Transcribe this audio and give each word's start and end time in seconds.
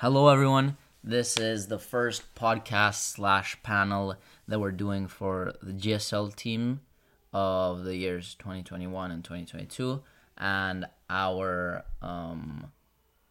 Hello, 0.00 0.28
everyone. 0.28 0.76
This 1.02 1.38
is 1.38 1.68
the 1.68 1.78
first 1.78 2.34
podcast 2.34 2.96
slash 2.96 3.56
panel 3.62 4.16
that 4.46 4.60
we're 4.60 4.70
doing 4.70 5.08
for 5.08 5.54
the 5.62 5.72
GSL 5.72 6.36
team 6.36 6.82
of 7.32 7.82
the 7.84 7.96
years 7.96 8.34
2021 8.34 9.10
and 9.10 9.24
2022, 9.24 10.02
and 10.36 10.84
our 11.08 11.86
um, 12.02 12.70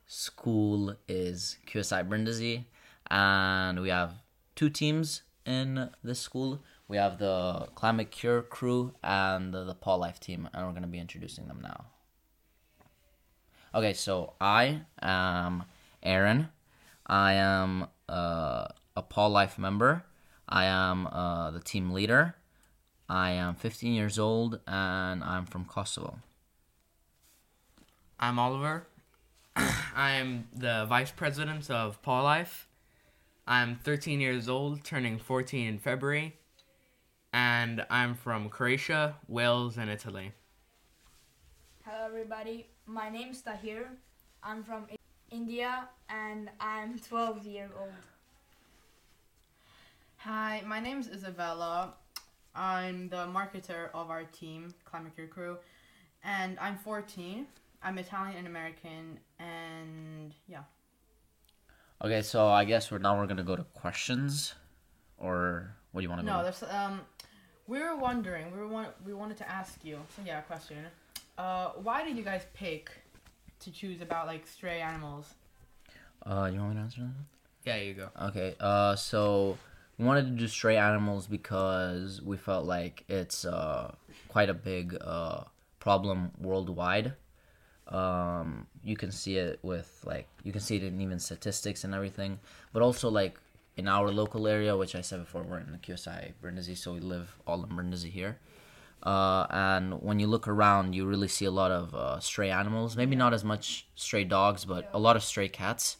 school 0.07 0.95
is 1.07 1.59
QSI 1.67 2.09
Brindisi, 2.09 2.65
and 3.11 3.79
we 3.79 3.89
have 3.89 4.15
two 4.55 4.71
teams 4.71 5.21
in 5.45 5.91
this 6.03 6.19
school. 6.19 6.63
We 6.87 6.97
have 6.97 7.19
the 7.19 7.67
Climate 7.75 8.09
Cure 8.09 8.41
crew 8.41 8.95
and 9.03 9.53
the, 9.53 9.65
the 9.65 9.75
Paul 9.75 9.99
Life 9.99 10.19
team, 10.19 10.49
and 10.51 10.65
we're 10.65 10.71
going 10.71 10.81
to 10.81 10.87
be 10.87 10.97
introducing 10.97 11.47
them 11.47 11.59
now. 11.61 11.85
Okay, 13.75 13.93
so 13.93 14.33
I 14.41 14.81
am 15.03 15.65
Aaron. 16.05 16.49
I 17.05 17.33
am 17.33 17.87
uh, 18.07 18.67
a 18.95 19.01
Paul 19.01 19.31
Life 19.31 19.57
member. 19.57 20.05
I 20.47 20.65
am 20.65 21.07
uh, 21.07 21.51
the 21.51 21.59
team 21.59 21.91
leader. 21.91 22.35
I 23.09 23.31
am 23.31 23.55
15 23.55 23.93
years 23.93 24.17
old 24.17 24.59
and 24.67 25.23
I'm 25.23 25.45
from 25.45 25.65
Kosovo. 25.65 26.19
I'm 28.19 28.39
Oliver. 28.39 28.87
I'm 29.95 30.47
the 30.55 30.85
vice 30.87 31.11
president 31.11 31.69
of 31.69 32.01
Paul 32.01 32.23
Life. 32.23 32.67
I'm 33.47 33.75
13 33.75 34.19
years 34.21 34.49
old, 34.49 34.83
turning 34.83 35.19
14 35.19 35.67
in 35.67 35.79
February. 35.79 36.35
And 37.31 37.85
I'm 37.89 38.15
from 38.15 38.49
Croatia, 38.49 39.15
Wales, 39.27 39.77
and 39.77 39.89
Italy. 39.89 40.31
Hello, 41.83 42.05
everybody. 42.05 42.67
My 42.87 43.09
name's 43.09 43.41
Tahir. 43.41 43.89
I'm 44.41 44.63
from 44.63 44.85
I- 44.89 45.04
India 45.35 45.89
and 46.09 46.49
I'm 46.61 46.97
12 46.97 47.45
years 47.45 47.69
old. 47.77 47.89
Hi, 50.15 50.63
my 50.65 50.79
name 50.79 50.99
is 50.99 51.09
Isabella. 51.09 51.93
I'm 52.55 53.09
the 53.09 53.27
marketer 53.27 53.89
of 53.93 54.09
our 54.09 54.23
team, 54.23 54.73
Climate 54.85 55.13
Cure 55.13 55.27
Crew, 55.27 55.57
and 56.23 56.57
I'm 56.57 56.77
14. 56.77 57.45
I'm 57.83 57.97
Italian 57.97 58.37
and 58.37 58.47
American, 58.47 59.19
and 59.37 60.33
yeah. 60.47 60.63
Okay, 62.01 62.21
so 62.21 62.47
I 62.47 62.63
guess 62.63 62.89
we're 62.89 62.99
now 62.99 63.17
we're 63.17 63.27
gonna 63.27 63.43
go 63.43 63.57
to 63.57 63.65
questions, 63.73 64.55
or 65.17 65.75
what 65.91 65.99
do 65.99 66.03
you 66.03 66.09
want 66.09 66.21
to 66.21 66.25
No, 66.25 66.37
go? 66.37 66.43
there's 66.43 66.63
um, 66.63 67.01
we 67.67 67.79
were 67.79 67.97
wondering, 67.97 68.53
we 68.53 68.59
were 68.59 68.69
want, 68.69 68.89
we 69.05 69.13
wanted 69.13 69.35
to 69.39 69.49
ask 69.51 69.83
you. 69.83 69.99
So 70.15 70.21
yeah, 70.25 70.39
question. 70.41 70.77
Uh, 71.37 71.71
why 71.83 72.05
did 72.05 72.15
you 72.15 72.23
guys 72.23 72.43
pick 72.53 72.89
to 73.65 73.71
choose 73.71 74.01
about 74.01 74.27
like 74.27 74.47
stray 74.47 74.79
animals? 74.79 75.33
Uh, 76.25 76.49
you 76.51 76.59
want 76.59 76.71
me 76.71 76.75
to 76.75 76.81
answer 76.81 77.01
that? 77.01 77.69
Yeah, 77.69 77.77
you 77.77 77.93
go. 77.95 78.09
Okay, 78.27 78.55
uh, 78.59 78.95
so 78.95 79.57
we 79.97 80.05
wanted 80.05 80.25
to 80.25 80.31
do 80.31 80.47
stray 80.47 80.77
animals 80.77 81.27
because 81.27 82.21
we 82.21 82.37
felt 82.37 82.65
like 82.65 83.03
it's 83.09 83.43
uh, 83.43 83.93
quite 84.29 84.49
a 84.49 84.53
big 84.53 84.95
uh, 85.01 85.41
problem 85.79 86.31
worldwide. 86.39 87.13
Um, 87.87 88.67
you 88.83 88.95
can 88.95 89.11
see 89.11 89.37
it 89.37 89.59
with 89.61 90.01
like 90.05 90.27
you 90.43 90.51
can 90.51 90.61
see 90.61 90.77
it 90.77 90.83
in 90.83 91.01
even 91.01 91.19
statistics 91.19 91.83
and 91.83 91.93
everything, 91.93 92.39
but 92.71 92.81
also 92.81 93.09
like 93.09 93.39
in 93.77 93.87
our 93.87 94.09
local 94.11 94.47
area, 94.47 94.77
which 94.77 94.95
I 94.95 95.01
said 95.01 95.19
before, 95.19 95.43
we're 95.43 95.59
in 95.59 95.71
the 95.71 95.77
QSI 95.79 96.33
Brindisi, 96.41 96.75
so 96.77 96.93
we 96.93 96.99
live 96.99 97.35
all 97.45 97.63
in 97.63 97.69
Brindisi 97.69 98.09
here. 98.09 98.37
Uh, 99.05 99.45
and 99.49 100.01
when 100.01 100.19
you 100.19 100.27
look 100.27 100.47
around, 100.47 100.95
you 100.95 101.05
really 101.05 101.27
see 101.27 101.45
a 101.45 101.51
lot 101.51 101.71
of 101.71 101.93
uh, 101.93 102.19
stray 102.19 102.49
animals. 102.49 102.97
Maybe 102.97 103.15
not 103.15 103.33
as 103.33 103.43
much 103.43 103.87
stray 103.95 104.23
dogs, 104.23 104.65
but 104.65 104.89
a 104.93 104.99
lot 104.99 105.15
of 105.15 105.23
stray 105.23 105.47
cats. 105.47 105.97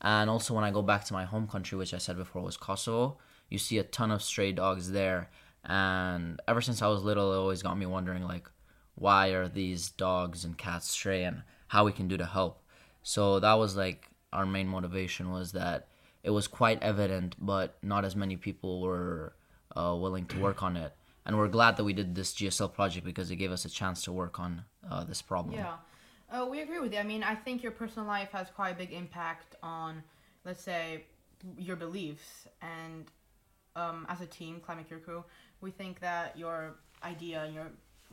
And 0.00 0.28
also, 0.28 0.54
when 0.54 0.64
I 0.64 0.70
go 0.70 0.82
back 0.82 1.04
to 1.04 1.12
my 1.12 1.24
home 1.24 1.46
country, 1.46 1.78
which 1.78 1.94
I 1.94 1.98
said 1.98 2.16
before 2.16 2.42
was 2.42 2.56
Kosovo, 2.56 3.18
you 3.48 3.58
see 3.58 3.78
a 3.78 3.84
ton 3.84 4.10
of 4.10 4.22
stray 4.22 4.52
dogs 4.52 4.90
there. 4.90 5.30
And 5.64 6.40
ever 6.48 6.60
since 6.60 6.82
I 6.82 6.88
was 6.88 7.04
little, 7.04 7.32
it 7.32 7.36
always 7.36 7.62
got 7.62 7.78
me 7.78 7.86
wondering, 7.86 8.24
like, 8.24 8.48
why 8.94 9.28
are 9.28 9.48
these 9.48 9.90
dogs 9.90 10.44
and 10.44 10.58
cats 10.58 10.90
stray 10.90 11.24
and 11.24 11.42
how 11.68 11.84
we 11.84 11.92
can 11.92 12.08
do 12.08 12.16
to 12.16 12.26
help. 12.26 12.62
So 13.02 13.38
that 13.40 13.54
was 13.54 13.76
like 13.76 14.08
our 14.32 14.44
main 14.44 14.66
motivation 14.66 15.30
was 15.30 15.52
that 15.52 15.86
it 16.24 16.30
was 16.30 16.48
quite 16.48 16.82
evident, 16.82 17.36
but 17.38 17.76
not 17.82 18.04
as 18.04 18.16
many 18.16 18.36
people 18.36 18.80
were 18.80 19.34
uh, 19.76 19.96
willing 19.98 20.26
to 20.26 20.40
work 20.40 20.62
on 20.62 20.76
it. 20.76 20.92
And 21.30 21.38
we're 21.38 21.46
glad 21.46 21.76
that 21.76 21.84
we 21.84 21.92
did 21.92 22.16
this 22.16 22.34
GSL 22.34 22.72
project 22.74 23.06
because 23.06 23.30
it 23.30 23.36
gave 23.36 23.52
us 23.52 23.64
a 23.64 23.68
chance 23.68 24.02
to 24.02 24.10
work 24.10 24.40
on 24.40 24.64
uh, 24.90 25.04
this 25.04 25.22
problem. 25.22 25.54
Yeah, 25.54 25.74
uh, 26.28 26.44
we 26.44 26.60
agree 26.60 26.80
with 26.80 26.92
you. 26.92 26.98
I 26.98 27.04
mean, 27.04 27.22
I 27.22 27.36
think 27.36 27.62
your 27.62 27.70
personal 27.70 28.04
life 28.08 28.32
has 28.32 28.48
quite 28.50 28.70
a 28.70 28.74
big 28.74 28.92
impact 28.92 29.54
on, 29.62 30.02
let's 30.44 30.60
say, 30.60 31.04
your 31.56 31.76
beliefs. 31.76 32.48
And 32.60 33.04
um, 33.76 34.06
as 34.08 34.20
a 34.20 34.26
team, 34.26 34.58
Climate 34.58 34.88
Cure 34.88 34.98
Crew, 34.98 35.22
we 35.60 35.70
think 35.70 36.00
that 36.00 36.36
your 36.36 36.74
idea 37.04 37.44
and 37.44 37.54
your 37.54 37.68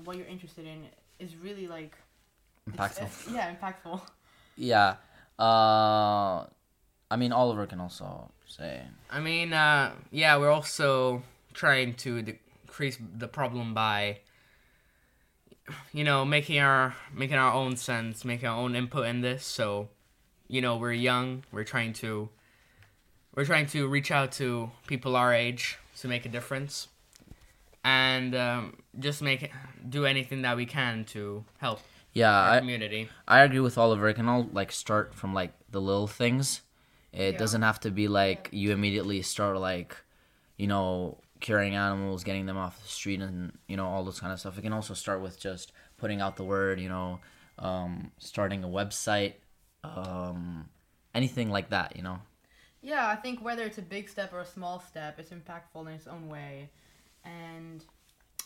what 0.05 0.15
you're 0.15 0.27
interested 0.27 0.67
in 0.67 0.85
is 1.17 1.35
really 1.37 1.67
like 1.67 1.97
Impactful. 2.69 2.97
it's- 2.97 3.27
yeah, 3.33 3.51
impactful. 3.51 3.99
Yeah. 4.57 4.97
Uh, 5.39 6.45
I 7.09 7.15
mean, 7.17 7.31
Oliver 7.31 7.65
can 7.65 7.79
also 7.79 8.29
say. 8.45 8.83
I 9.09 9.19
mean, 9.19 9.53
uh, 9.53 9.93
yeah, 10.11 10.37
we're 10.37 10.51
also 10.51 11.23
trying 11.55 11.95
to 11.95 12.21
decrease 12.77 12.97
the 13.17 13.27
problem 13.27 13.73
by, 13.73 14.19
you 15.91 16.03
know, 16.03 16.23
making 16.23 16.59
our 16.59 16.95
making 17.13 17.37
our 17.37 17.51
own 17.53 17.75
sense, 17.75 18.23
making 18.23 18.47
our 18.47 18.57
own 18.57 18.75
input 18.75 19.07
in 19.07 19.21
this. 19.21 19.43
So, 19.43 19.89
you 20.47 20.61
know, 20.61 20.77
we're 20.77 20.93
young. 20.93 21.43
We're 21.51 21.63
trying 21.63 21.93
to, 21.93 22.29
we're 23.35 23.45
trying 23.45 23.65
to 23.67 23.87
reach 23.87 24.11
out 24.11 24.31
to 24.33 24.69
people 24.85 25.15
our 25.15 25.33
age 25.33 25.77
to 26.01 26.07
make 26.07 26.25
a 26.25 26.29
difference, 26.29 26.87
and 27.83 28.35
um, 28.35 28.77
just 28.99 29.21
make 29.23 29.51
do 29.89 30.05
anything 30.05 30.43
that 30.43 30.55
we 30.55 30.65
can 30.67 31.03
to 31.05 31.43
help 31.57 31.79
Yeah, 32.13 32.31
our 32.31 32.51
I, 32.51 32.59
community. 32.59 33.09
I 33.27 33.39
agree 33.41 33.59
with 33.59 33.77
Oliver. 33.77 34.07
It 34.09 34.13
can 34.13 34.29
all 34.29 34.47
like 34.53 34.71
start 34.71 35.15
from 35.15 35.33
like 35.33 35.53
the 35.71 35.81
little 35.81 36.07
things. 36.07 36.61
It 37.11 37.33
Yeah. 37.33 37.39
doesn't 37.39 37.63
have 37.63 37.79
to 37.79 37.89
be 37.89 38.07
like 38.07 38.49
you 38.51 38.71
immediately 38.71 39.23
start 39.23 39.57
like, 39.57 39.97
you 40.57 40.67
know, 40.67 41.17
curing 41.39 41.75
animals, 41.75 42.23
getting 42.23 42.45
them 42.45 42.57
off 42.57 42.81
the 42.81 42.87
street, 42.87 43.21
and 43.21 43.57
you 43.67 43.77
know 43.77 43.85
all 43.85 44.03
this 44.03 44.19
kind 44.19 44.33
of 44.33 44.39
stuff. 44.39 44.57
It 44.57 44.61
can 44.61 44.73
also 44.73 44.93
start 44.93 45.21
with 45.21 45.39
just 45.39 45.71
putting 45.97 46.21
out 46.21 46.35
the 46.35 46.43
word. 46.43 46.79
You 46.79 46.89
know, 46.89 47.19
um, 47.59 48.11
starting 48.17 48.63
a 48.63 48.67
website, 48.67 49.33
um, 49.83 50.69
anything 51.13 51.49
like 51.49 51.69
that. 51.69 51.95
You 51.95 52.03
know. 52.03 52.19
Yeah, 52.81 53.07
I 53.07 53.15
think 53.15 53.43
whether 53.43 53.63
it's 53.63 53.77
a 53.77 53.83
big 53.83 54.07
step 54.07 54.33
or 54.33 54.39
a 54.39 54.45
small 54.45 54.79
step, 54.79 55.19
it's 55.19 55.31
impactful 55.31 55.81
in 55.87 55.93
its 55.93 56.07
own 56.07 56.29
way. 56.29 56.69
And 57.25 57.83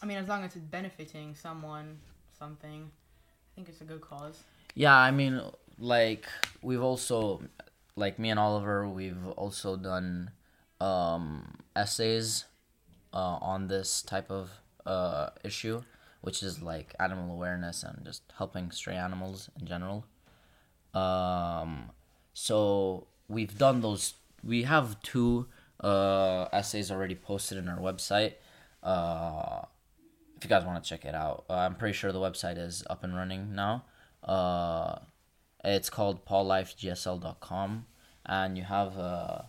I 0.01 0.06
mean, 0.06 0.18
as 0.18 0.28
long 0.28 0.44
as 0.44 0.56
it's 0.56 0.66
benefiting 0.66 1.35
someone, 1.35 2.00
something, 2.38 2.90
I 2.90 3.50
think 3.56 3.69
it's 3.69 3.81
a 3.81 3.84
good 3.84 4.01
cause. 4.01 4.41
Yeah, 4.74 4.96
I 4.96 5.12
mean, 5.12 5.41
like 5.78 6.28
we've 6.62 6.81
also, 6.81 7.44
like 7.96 8.18
me 8.18 8.30
and 8.30 8.40
Oliver, 8.40 8.88
we've 8.88 9.28
also 9.35 9.75
done 9.75 10.31
um, 10.80 11.57
essays 11.75 12.46
uh, 13.14 13.38
on 13.42 13.68
this 13.68 14.02
type 14.02 14.30
of 14.32 14.50
uh, 14.86 15.30
issue, 15.44 15.82
which 16.22 16.44
is 16.44 16.62
like 16.62 16.96
animal 17.00 17.34
awareness 17.34 17.84
and 17.84 18.04
just 18.06 18.24
helping 18.38 18.72
stray 18.72 18.96
animals 18.96 19.50
in 19.60 19.66
general. 19.68 20.06
Um, 20.94 21.92
so 22.34 23.08
we've 23.28 23.58
done 23.58 23.82
those. 23.82 24.16
We 24.44 24.64
have 24.64 25.02
two 25.02 25.48
uh, 25.80 26.48
essays 26.54 26.92
already 26.92 27.16
posted 27.16 27.58
in 27.58 27.68
our 27.68 27.80
website. 27.80 28.34
Uh, 28.84 29.66
if 30.38 30.46
you 30.46 30.50
guys 30.50 30.66
want 30.66 30.84
to 30.84 30.90
check 30.90 31.06
it 31.06 31.14
out, 31.14 31.46
uh, 31.50 31.54
I'm 31.54 31.76
pretty 31.76 31.94
sure 31.94 32.12
the 32.12 32.20
website 32.20 32.58
is 32.58 32.84
up 32.90 33.04
and 33.04 33.16
running 33.16 33.54
now. 33.54 33.86
Uh, 34.24 34.96
it's 35.64 35.90
called 35.90 36.26
paullifegsl.com, 36.26 37.86
and 38.26 38.58
you 38.58 38.64
have 38.64 38.98
uh, 38.98 39.42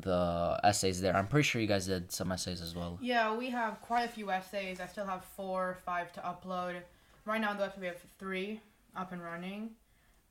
the 0.00 0.58
essays 0.64 1.00
there. 1.00 1.16
I'm 1.16 1.26
pretty 1.26 1.44
sure 1.44 1.60
you 1.60 1.66
guys 1.66 1.86
did 1.86 2.10
some 2.12 2.32
essays 2.32 2.60
as 2.60 2.74
well. 2.74 2.98
Yeah, 3.00 3.34
we 3.36 3.50
have 3.50 3.80
quite 3.80 4.04
a 4.04 4.08
few 4.08 4.30
essays. 4.30 4.80
I 4.80 4.86
still 4.86 5.06
have 5.06 5.24
four 5.24 5.70
or 5.70 5.78
five 5.86 6.12
to 6.14 6.20
upload. 6.20 6.76
Right 7.24 7.40
now, 7.40 7.50
on 7.50 7.56
the 7.56 7.64
website, 7.64 7.80
we 7.80 7.86
have 7.86 8.00
three 8.18 8.60
up 8.96 9.12
and 9.12 9.22
running. 9.22 9.70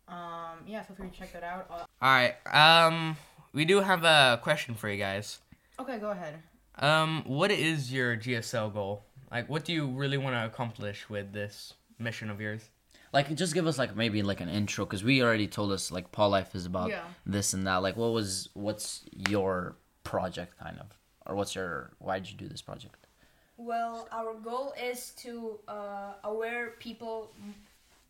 Um, 0.07 0.60
yeah, 0.68 0.81
so 0.81 0.88
feel 0.94 1.06
free 1.06 1.10
to 1.10 1.18
check 1.18 1.33
that 1.33 1.44
out. 1.44 1.68
Uh, 1.69 1.74
All 1.74 1.86
right. 2.01 2.36
Um, 2.54 3.18
we 3.54 3.65
do 3.65 3.80
have 3.80 4.04
a 4.04 4.39
question 4.44 4.75
for 4.75 4.89
you 4.89 4.98
guys. 4.98 5.39
okay, 5.80 5.98
go 5.98 6.12
ahead. 6.12 6.36
Um, 6.80 7.24
what 7.25 7.51
is 7.51 7.92
your 7.94 8.18
GSL 8.18 8.74
goal? 8.74 9.04
Like, 9.31 9.50
what 9.50 9.63
do 9.65 9.74
you 9.74 9.88
really 9.88 10.18
want 10.18 10.36
to 10.36 10.45
accomplish 10.45 11.10
with 11.10 11.33
this 11.33 11.74
mission 12.00 12.30
of 12.30 12.42
yours? 12.42 12.69
Like, 13.13 13.33
just 13.36 13.54
give 13.54 13.68
us 13.68 13.77
like 13.77 13.95
maybe 13.95 14.24
like 14.24 14.42
an 14.42 14.50
intro, 14.50 14.86
because 14.86 15.04
we 15.04 15.21
already 15.21 15.48
told 15.48 15.71
us 15.71 15.92
like 15.92 16.12
Paul 16.12 16.30
Life 16.31 16.56
is 16.56 16.65
about 16.65 16.89
Yeah. 16.89 17.04
this 17.25 17.54
and 17.54 17.65
that. 17.68 17.77
Like, 17.77 17.95
what 17.95 18.12
was 18.12 18.50
what's 18.54 19.06
your 19.30 19.75
project 20.04 20.57
kind 20.57 20.77
of, 20.80 20.88
or 21.27 21.36
what's 21.36 21.54
your 21.56 21.92
why 22.00 22.19
did 22.19 22.31
you 22.31 22.38
do 22.38 22.48
this 22.48 22.62
project? 22.62 23.07
Well, 23.56 24.07
our 24.12 24.33
goal 24.33 24.74
is 24.81 25.12
to 25.24 25.60
uh, 25.68 26.13
aware 26.24 26.71
people 26.80 27.31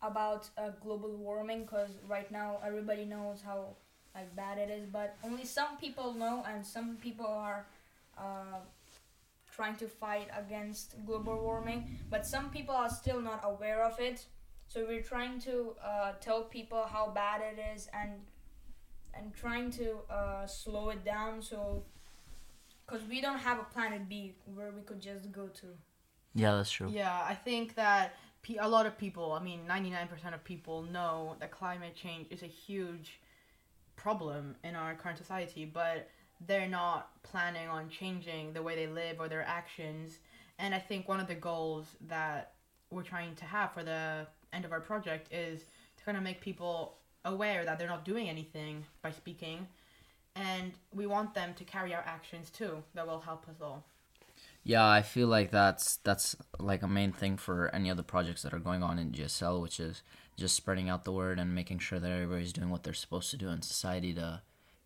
about 0.02 0.48
uh, 0.56 0.70
global 0.82 1.10
warming 1.16 1.62
because 1.64 1.90
right 2.08 2.30
now 2.30 2.58
everybody 2.64 3.04
knows 3.04 3.42
how 3.42 3.76
like 4.14 4.34
bad 4.34 4.56
it 4.58 4.70
is, 4.70 4.86
but 4.86 5.16
only 5.22 5.44
some 5.44 5.76
people 5.76 6.14
know, 6.14 6.44
and 6.48 6.64
some 6.64 6.96
people 6.96 7.26
are 7.26 7.66
uh, 8.16 8.60
trying 9.52 9.76
to 9.76 9.86
fight 9.86 10.28
against 10.36 10.94
global 11.04 11.36
warming, 11.42 11.98
but 12.10 12.26
some 12.26 12.48
people 12.50 12.74
are 12.74 12.88
still 12.90 13.20
not 13.20 13.40
aware 13.44 13.84
of 13.84 14.00
it. 14.00 14.24
So 14.68 14.84
we're 14.86 15.02
trying 15.02 15.40
to 15.40 15.74
uh, 15.82 16.12
tell 16.20 16.44
people 16.44 16.84
how 16.90 17.10
bad 17.10 17.40
it 17.40 17.60
is 17.74 17.88
and 17.92 18.12
and 19.16 19.32
trying 19.34 19.70
to 19.70 19.98
uh, 20.10 20.46
slow 20.46 20.90
it 20.90 21.04
down. 21.04 21.40
So 21.42 21.84
because 22.86 23.06
we 23.08 23.20
don't 23.20 23.38
have 23.38 23.58
a 23.58 23.64
planet 23.64 24.08
B 24.08 24.34
where 24.44 24.72
we 24.72 24.82
could 24.82 25.00
just 25.00 25.30
go 25.32 25.48
to. 25.48 25.66
Yeah, 26.34 26.56
that's 26.56 26.70
true. 26.70 26.88
Yeah, 26.90 27.24
I 27.26 27.34
think 27.34 27.76
that 27.76 28.14
pe- 28.42 28.56
a 28.56 28.68
lot 28.68 28.86
of 28.86 28.98
people, 28.98 29.32
I 29.32 29.42
mean, 29.42 29.60
99% 29.68 30.34
of 30.34 30.42
people 30.44 30.82
know 30.82 31.36
that 31.40 31.50
climate 31.50 31.94
change 31.94 32.26
is 32.30 32.42
a 32.42 32.46
huge 32.46 33.20
problem 33.96 34.56
in 34.64 34.74
our 34.74 34.94
current 34.94 35.18
society, 35.18 35.64
but 35.64 36.08
they're 36.46 36.68
not 36.68 37.22
planning 37.22 37.68
on 37.68 37.88
changing 37.88 38.52
the 38.52 38.62
way 38.62 38.74
they 38.74 38.86
live 38.88 39.20
or 39.20 39.28
their 39.28 39.42
actions. 39.42 40.18
And 40.58 40.74
I 40.74 40.78
think 40.78 41.08
one 41.08 41.20
of 41.20 41.28
the 41.28 41.34
goals 41.34 41.86
that 42.08 42.52
we're 42.90 43.02
trying 43.02 43.34
to 43.36 43.44
have 43.44 43.72
for 43.72 43.82
the 43.82 44.26
end 44.54 44.64
of 44.64 44.72
our 44.72 44.80
project 44.80 45.32
is 45.32 45.64
to 45.96 46.04
kind 46.04 46.16
of 46.16 46.22
make 46.22 46.40
people 46.40 46.96
aware 47.24 47.64
that 47.64 47.78
they're 47.78 47.88
not 47.88 48.04
doing 48.04 48.28
anything 48.28 48.84
by 49.02 49.10
speaking. 49.10 49.66
And 50.36 50.72
we 50.94 51.06
want 51.06 51.34
them 51.34 51.54
to 51.54 51.64
carry 51.64 51.94
out 51.94 52.04
actions 52.06 52.50
too 52.50 52.82
that 52.94 53.06
will 53.06 53.20
help 53.20 53.48
us 53.48 53.56
all. 53.62 53.84
Yeah, 54.64 54.88
I 54.88 55.02
feel 55.02 55.28
like 55.28 55.50
that's 55.50 55.96
that's 55.98 56.36
like 56.58 56.82
a 56.82 56.88
main 56.88 57.12
thing 57.12 57.36
for 57.36 57.72
any 57.74 57.90
other 57.90 58.02
projects 58.02 58.42
that 58.42 58.54
are 58.54 58.58
going 58.58 58.82
on 58.82 58.98
in 58.98 59.12
GSL, 59.12 59.60
which 59.60 59.78
is 59.78 60.02
just 60.36 60.56
spreading 60.56 60.88
out 60.88 61.04
the 61.04 61.12
word 61.12 61.38
and 61.38 61.54
making 61.54 61.78
sure 61.78 62.00
that 62.00 62.10
everybody's 62.10 62.52
doing 62.52 62.70
what 62.70 62.82
they're 62.82 62.94
supposed 62.94 63.30
to 63.30 63.36
do 63.36 63.48
in 63.48 63.62
society 63.62 64.14
to 64.14 64.40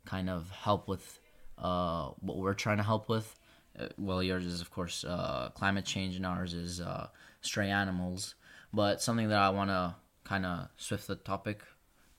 kind 0.04 0.28
of 0.28 0.50
help 0.50 0.88
with 0.88 1.20
uh, 1.58 2.10
what 2.20 2.38
we're 2.38 2.54
trying 2.54 2.78
to 2.78 2.82
help 2.82 3.08
with. 3.08 3.38
Uh, 3.78 3.86
well, 3.96 4.22
yours 4.22 4.44
is 4.44 4.60
of 4.60 4.70
course 4.70 5.04
uh, 5.04 5.50
climate 5.54 5.84
change, 5.84 6.16
and 6.16 6.26
ours 6.26 6.54
is 6.54 6.80
uh, 6.80 7.06
stray 7.40 7.70
animals. 7.70 8.34
But 8.72 9.00
something 9.00 9.28
that 9.28 9.38
I 9.38 9.50
want 9.50 9.70
to 9.70 9.96
kind 10.24 10.44
of 10.44 10.68
swift 10.76 11.06
the 11.06 11.16
topic 11.16 11.62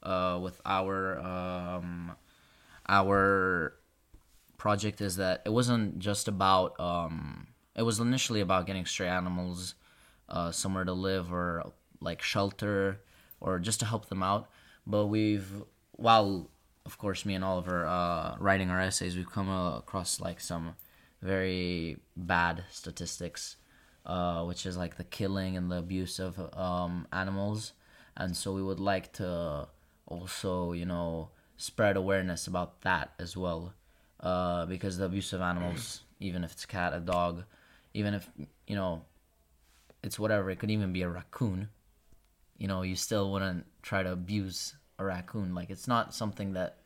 uh, 0.01 0.39
with 0.41 0.59
our 0.65 1.19
um, 1.19 2.15
our 2.87 3.75
project 4.57 4.99
is 5.01 5.17
that 5.17 5.41
it 5.45 5.49
wasn't 5.49 5.99
just 5.99 6.27
about 6.27 6.79
um, 6.79 7.47
it 7.75 7.83
was 7.83 7.99
initially 7.99 8.41
about 8.41 8.65
getting 8.65 8.85
stray 8.85 9.07
animals 9.07 9.75
uh, 10.27 10.51
somewhere 10.51 10.83
to 10.83 10.93
live 10.93 11.31
or 11.31 11.71
like 12.01 12.21
shelter 12.21 13.01
or 13.39 13.59
just 13.59 13.79
to 13.79 13.85
help 13.85 14.09
them 14.09 14.23
out. 14.23 14.49
But 14.87 15.07
we've 15.07 15.63
while 15.91 16.49
of 16.85 16.97
course 16.97 17.25
me 17.25 17.35
and 17.35 17.43
oliver 17.43 17.85
uh, 17.85 18.35
writing 18.39 18.69
our 18.69 18.81
essays 18.81 19.15
we've 19.15 19.31
come 19.31 19.49
across 19.49 20.19
like 20.19 20.39
some 20.39 20.75
very 21.21 21.97
bad 22.15 22.63
statistics 22.71 23.57
uh, 24.05 24.43
which 24.45 24.65
is 24.65 24.77
like 24.77 24.97
the 24.97 25.03
killing 25.03 25.57
and 25.57 25.71
the 25.71 25.77
abuse 25.77 26.19
of 26.19 26.39
um, 26.57 27.07
animals 27.11 27.73
and 28.17 28.35
so 28.35 28.53
we 28.53 28.63
would 28.63 28.79
like 28.79 29.11
to 29.13 29.67
also 30.07 30.73
you 30.73 30.85
know 30.85 31.29
spread 31.57 31.97
awareness 31.97 32.47
about 32.47 32.81
that 32.81 33.11
as 33.19 33.35
well 33.35 33.73
uh, 34.21 34.65
because 34.65 34.97
the 34.97 35.05
abuse 35.05 35.33
of 35.33 35.41
animals, 35.41 36.01
even 36.19 36.43
if 36.43 36.51
it's 36.51 36.63
a 36.63 36.67
cat, 36.67 36.93
a 36.93 36.99
dog, 36.99 37.43
even 37.93 38.13
if 38.13 38.29
you 38.67 38.75
know, 38.75 39.03
it's 40.03 40.19
whatever. 40.19 40.49
It 40.49 40.59
could 40.59 40.71
even 40.71 40.93
be 40.93 41.01
a 41.01 41.09
raccoon. 41.09 41.69
You 42.57 42.67
know, 42.67 42.81
you 42.81 42.95
still 42.95 43.31
wouldn't 43.31 43.65
try 43.81 44.03
to 44.03 44.11
abuse 44.11 44.75
a 44.97 45.05
raccoon. 45.05 45.55
Like 45.55 45.69
it's 45.69 45.87
not 45.87 46.13
something 46.13 46.53
that. 46.53 46.77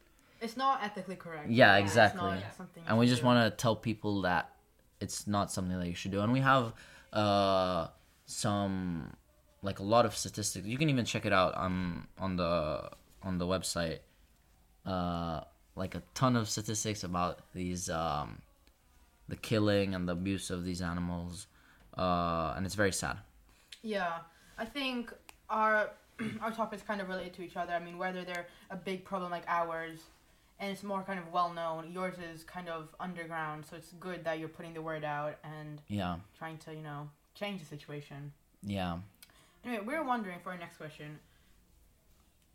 It's 0.42 0.57
not 0.57 0.83
ethically 0.83 1.15
correct. 1.15 1.50
Yeah, 1.50 1.77
It's 1.77 1.89
exactly. 1.89 2.33
And 2.88 3.00
we 3.00 3.07
just 3.07 3.24
want 3.24 3.50
to 3.50 3.56
tell 3.56 3.75
people 3.75 4.24
that 4.24 4.51
it's 5.00 5.25
not 5.25 5.51
something 5.51 5.80
that 5.80 5.88
you 5.88 5.95
should 5.95 6.12
do. 6.12 6.19
And 6.19 6.33
we 6.33 6.42
have 6.42 6.74
uh, 7.13 7.88
some, 8.25 9.13
like 9.62 9.80
a 9.80 9.83
lot 9.83 10.06
of 10.06 10.15
statistics. 10.15 10.65
You 10.65 10.77
can 10.77 10.89
even 10.89 11.06
check 11.06 11.25
it 11.25 11.33
out 11.33 11.56
on 11.56 12.07
on 12.18 12.36
the 12.36 12.89
on 13.21 13.38
the 13.38 13.45
website. 13.45 14.00
Uh, 14.86 15.42
like 15.75 15.95
a 15.95 16.04
ton 16.13 16.36
of 16.36 16.50
statistics 16.50 17.04
about 17.04 17.39
these 17.54 17.89
um, 17.89 18.42
the 19.30 19.36
killing 19.36 19.95
and 19.95 20.07
the 20.07 20.13
abuse 20.13 20.50
of 20.50 20.65
these 20.65 20.81
animals, 20.81 21.48
uh, 21.98 22.54
and 22.56 22.65
it's 22.65 22.75
very 22.75 22.92
sad. 22.92 23.18
Yeah, 23.81 24.19
I 24.57 24.65
think 24.65 25.13
our 25.50 25.92
our 26.42 26.51
topics 26.51 26.83
kind 26.83 27.01
of 27.01 27.10
relate 27.10 27.33
to 27.36 27.42
each 27.42 27.57
other. 27.57 27.74
I 27.74 27.80
mean, 27.80 27.98
whether 27.98 28.24
they're 28.24 28.48
a 28.69 28.75
big 28.75 29.04
problem 29.04 29.31
like 29.31 29.45
ours, 29.48 30.00
and 30.63 30.71
it's 30.71 30.81
more 30.81 31.04
kind 31.04 31.19
of 31.19 31.30
well 31.33 31.51
known. 31.51 31.92
Yours 31.92 32.15
is 32.33 32.45
kind 32.45 32.69
of 32.69 32.88
underground, 32.98 33.65
so 33.69 33.75
it's 33.75 33.92
good 34.00 34.24
that 34.24 34.39
you're 34.39 34.48
putting 34.48 34.74
the 34.74 34.81
word 34.81 35.04
out 35.04 35.38
and 35.44 35.81
Yeah, 35.89 36.19
trying 36.38 36.57
to 36.60 36.74
you 36.74 36.81
know 36.81 37.10
change 37.36 37.60
the 37.60 37.65
situation. 37.65 38.31
yeah. 38.62 39.00
Anyway, 39.65 39.83
we're 39.86 40.04
wondering 40.04 40.39
for 40.42 40.51
our 40.51 40.57
next 40.57 40.77
question. 40.77 41.19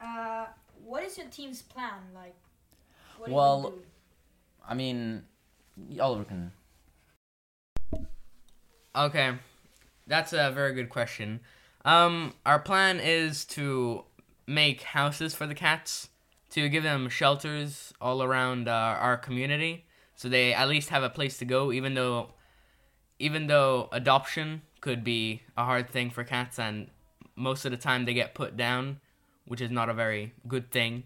Uh, 0.00 0.46
what 0.84 1.02
is 1.04 1.18
your 1.18 1.26
team's 1.28 1.60
plan 1.62 2.00
like? 2.14 2.34
What 3.18 3.30
Well- 3.30 3.62
do 3.62 3.68
you 3.68 3.74
do? 3.82 3.86
I 4.66 4.74
mean, 4.74 5.26
Oliver 6.00 6.24
can. 6.24 6.52
Okay, 8.96 9.36
that's 10.06 10.32
a 10.32 10.50
very 10.50 10.72
good 10.74 10.88
question. 10.88 11.40
Um, 11.84 12.34
our 12.46 12.58
plan 12.58 13.00
is 13.00 13.44
to 13.46 14.04
make 14.46 14.82
houses 14.82 15.34
for 15.34 15.46
the 15.46 15.54
cats 15.54 16.08
to 16.50 16.68
give 16.68 16.82
them 16.82 17.08
shelters 17.08 17.92
all 18.00 18.22
around 18.22 18.68
uh, 18.68 18.72
our 18.72 19.16
community, 19.16 19.84
so 20.14 20.28
they 20.28 20.54
at 20.54 20.68
least 20.68 20.88
have 20.88 21.02
a 21.02 21.10
place 21.10 21.38
to 21.38 21.44
go. 21.44 21.72
Even 21.72 21.94
though, 21.94 22.30
even 23.18 23.46
though 23.46 23.88
adoption 23.92 24.62
could 24.80 25.04
be 25.04 25.42
a 25.56 25.64
hard 25.64 25.90
thing 25.90 26.10
for 26.10 26.24
cats, 26.24 26.58
and 26.58 26.88
most 27.36 27.64
of 27.64 27.70
the 27.70 27.76
time 27.76 28.04
they 28.04 28.14
get 28.14 28.34
put 28.34 28.56
down, 28.56 29.00
which 29.46 29.60
is 29.60 29.70
not 29.70 29.88
a 29.88 29.94
very 29.94 30.32
good 30.46 30.70
thing. 30.70 31.04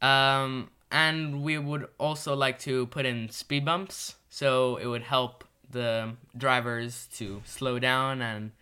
Um, 0.00 0.70
and 0.90 1.42
we 1.42 1.58
would 1.58 1.88
also 1.98 2.34
like 2.34 2.58
to 2.60 2.86
put 2.86 3.04
in 3.04 3.28
speed 3.30 3.64
bumps, 3.64 4.16
so 4.28 4.76
it 4.76 4.86
would 4.86 5.02
help 5.02 5.44
the 5.70 6.14
drivers 6.36 7.08
to 7.14 7.42
slow 7.44 7.78
down 7.78 8.22
and 8.22 8.52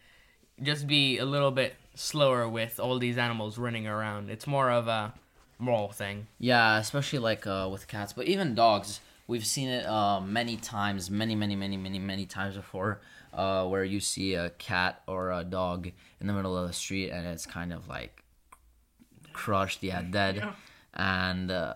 just 0.63 0.87
be 0.87 1.19
a 1.19 1.25
little 1.25 1.51
bit 1.51 1.75
slower 1.95 2.49
with 2.49 2.81
all 2.81 2.99
these 2.99 3.19
animals 3.19 3.59
running 3.59 3.87
around. 3.87 4.31
It's 4.31 4.47
more 4.47 4.71
of 4.71 4.89
a 4.89 5.15
moral 5.59 5.91
thing. 5.91 6.27
Yeah, 6.39 6.79
especially 6.79 7.19
like 7.21 7.47
uh, 7.47 7.69
with 7.71 7.89
cats, 7.89 8.13
but 8.13 8.27
even 8.27 8.55
dogs. 8.55 9.01
We've 9.29 9.47
seen 9.47 9.69
it 9.69 9.85
uh, 9.87 10.21
many 10.21 10.57
times, 10.57 11.11
many, 11.11 11.35
many, 11.35 11.57
many, 11.57 11.77
many, 11.77 11.99
many 11.99 12.27
times 12.27 12.55
before, 12.55 13.01
uh, 13.35 13.67
where 13.67 13.83
you 13.83 13.99
see 13.99 14.35
a 14.35 14.51
cat 14.51 15.03
or 15.09 15.33
a 15.33 15.43
dog 15.43 15.91
in 16.21 16.29
the 16.29 16.33
middle 16.33 16.57
of 16.57 16.69
the 16.69 16.73
street 16.73 17.11
and 17.11 17.27
it's 17.27 17.45
kind 17.45 17.73
of 17.73 17.89
like 17.89 18.23
crushed, 19.33 19.83
yeah, 19.83 20.03
dead, 20.03 20.47
and 20.95 21.51
uh, 21.51 21.75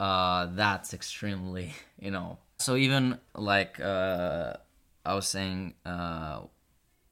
uh, 0.00 0.46
that's 0.52 0.94
extremely, 0.94 1.74
you 2.00 2.10
know. 2.10 2.38
So 2.58 2.76
even 2.76 3.18
like 3.34 3.78
uh, 3.78 4.54
I 5.04 5.14
was 5.14 5.26
saying, 5.26 5.74
uh, 5.84 6.40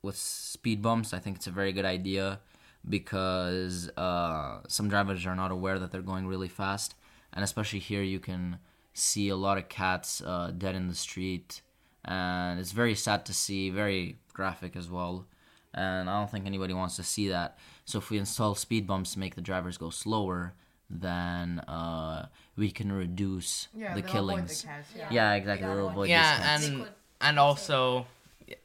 with 0.01 0.17
speed 0.17 0.81
bumps, 0.81 1.13
I 1.13 1.19
think 1.19 1.37
it's 1.37 1.47
a 1.47 1.51
very 1.51 1.73
good 1.73 1.85
idea 1.85 2.41
because 2.89 3.89
uh, 3.97 4.59
some 4.69 4.89
drivers 4.89 5.27
are 5.27 5.35
not 5.37 5.51
aware 5.51 5.79
that 5.79 5.91
they're 5.93 6.03
going 6.03 6.27
really 6.27 6.49
fast, 6.49 6.95
and 7.33 7.43
especially 7.45 7.79
here 7.79 8.03
you 8.03 8.21
can 8.21 8.59
see 8.93 9.29
a 9.29 9.37
lot 9.37 9.59
of 9.59 9.69
cats 9.69 10.21
uh, 10.23 10.53
dead 10.57 10.75
in 10.75 10.89
the 10.89 10.95
street, 10.95 11.63
and 12.05 12.61
it's 12.61 12.73
very 12.73 12.95
sad 12.95 13.25
to 13.27 13.33
see, 13.33 13.71
very 13.71 14.19
graphic 14.33 14.77
as 14.77 14.91
well, 14.91 15.27
and 15.73 16.09
I 16.11 16.19
don't 16.19 16.31
think 16.31 16.47
anybody 16.47 16.75
wants 16.75 16.97
to 16.97 17.03
see 17.03 17.29
that. 17.29 17.59
So 17.85 17.99
if 17.99 18.11
we 18.11 18.19
install 18.19 18.55
speed 18.55 18.87
bumps 18.87 19.15
to 19.15 19.19
make 19.19 19.35
the 19.35 19.41
drivers 19.41 19.77
go 19.79 19.91
slower, 19.91 20.55
then 20.91 21.61
uh, 21.61 22.27
we 22.57 22.71
can 22.71 22.93
reduce 22.93 23.69
Yeah, 23.75 23.95
the 23.95 24.03
they'll 24.03 24.11
avoid 24.11 24.13
killings. 24.13 24.63
The 24.63 24.69
cats, 24.69 24.89
yeah. 24.97 25.09
Yeah, 25.11 25.33
exactly. 25.35 25.67
Yeah, 25.69 25.75
We'll 25.75 25.89
avoid 25.89 26.09
yeah, 26.11 26.37
cats. 26.37 26.65
and 26.67 26.83
They 26.83 26.89
and 27.21 27.39
also, 27.39 28.07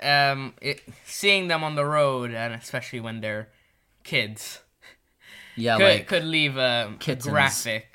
um, 0.01 0.53
it, 0.61 0.81
seeing 1.05 1.47
them 1.47 1.63
on 1.63 1.75
the 1.75 1.85
road, 1.85 2.31
and 2.31 2.53
especially 2.53 2.99
when 2.99 3.21
they're 3.21 3.47
kids, 4.11 4.61
yeah, 5.55 5.77
could 5.77 5.83
like 5.83 6.07
could 6.07 6.23
leave 6.37 6.55
a 6.57 6.95
kittens. 6.99 7.27
graphic 7.27 7.87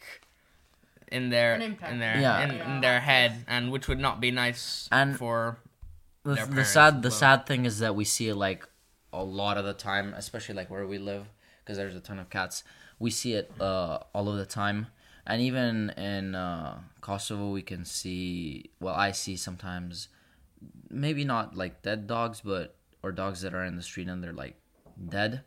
in 1.17 1.31
their 1.31 1.55
in 1.57 1.99
their 2.05 2.17
Yeah. 2.25 2.45
in, 2.45 2.51
Yeah. 2.57 2.75
in 2.75 2.81
their 2.81 3.01
head, 3.01 3.45
and 3.47 3.71
which 3.73 3.87
would 3.89 4.01
not 4.01 4.21
be 4.21 4.31
nice 4.31 4.89
And- 4.91 5.17
for 5.17 5.59
the, 6.25 6.35
their 6.35 6.47
the 6.47 6.65
sad 6.65 7.03
the 7.03 7.09
well. 7.11 7.19
sad 7.19 7.39
thing 7.47 7.65
is 7.71 7.79
that 7.81 7.95
we 7.95 8.05
see 8.05 8.29
it 8.29 8.37
like 8.37 8.63
a 9.13 9.23
lot 9.23 9.57
of 9.61 9.65
the 9.65 9.75
time 9.75 10.07
especially 10.17 10.55
like 10.61 10.71
where 10.71 10.87
we 10.87 10.99
live 10.99 11.25
because 11.61 11.77
there's 11.79 11.95
a 11.95 12.01
ton 12.09 12.19
of 12.19 12.29
cats 12.31 12.65
we 12.99 13.11
see 13.11 13.33
it 13.35 13.47
uh, 13.61 13.99
all 14.15 14.27
of 14.33 14.37
the 14.37 14.47
time 14.47 14.79
and 15.27 15.41
even 15.49 15.91
in 15.91 16.35
uh, 16.35 16.79
kosovo 17.01 17.51
we 17.59 17.63
can 17.63 17.85
see 17.85 18.71
well 18.81 18.95
i 18.95 19.13
see 19.13 19.37
sometimes 19.37 20.09
maybe 20.91 21.25
not 21.25 21.55
like 21.63 21.83
dead 21.83 22.07
dogs 22.09 22.41
but 22.41 22.75
or 23.05 23.13
dogs 23.13 23.39
that 23.43 23.53
are 23.55 23.65
in 23.65 23.77
the 23.77 23.83
street 23.91 24.09
and 24.09 24.19
they're 24.25 24.33
like 24.45 24.57
dead 25.17 25.43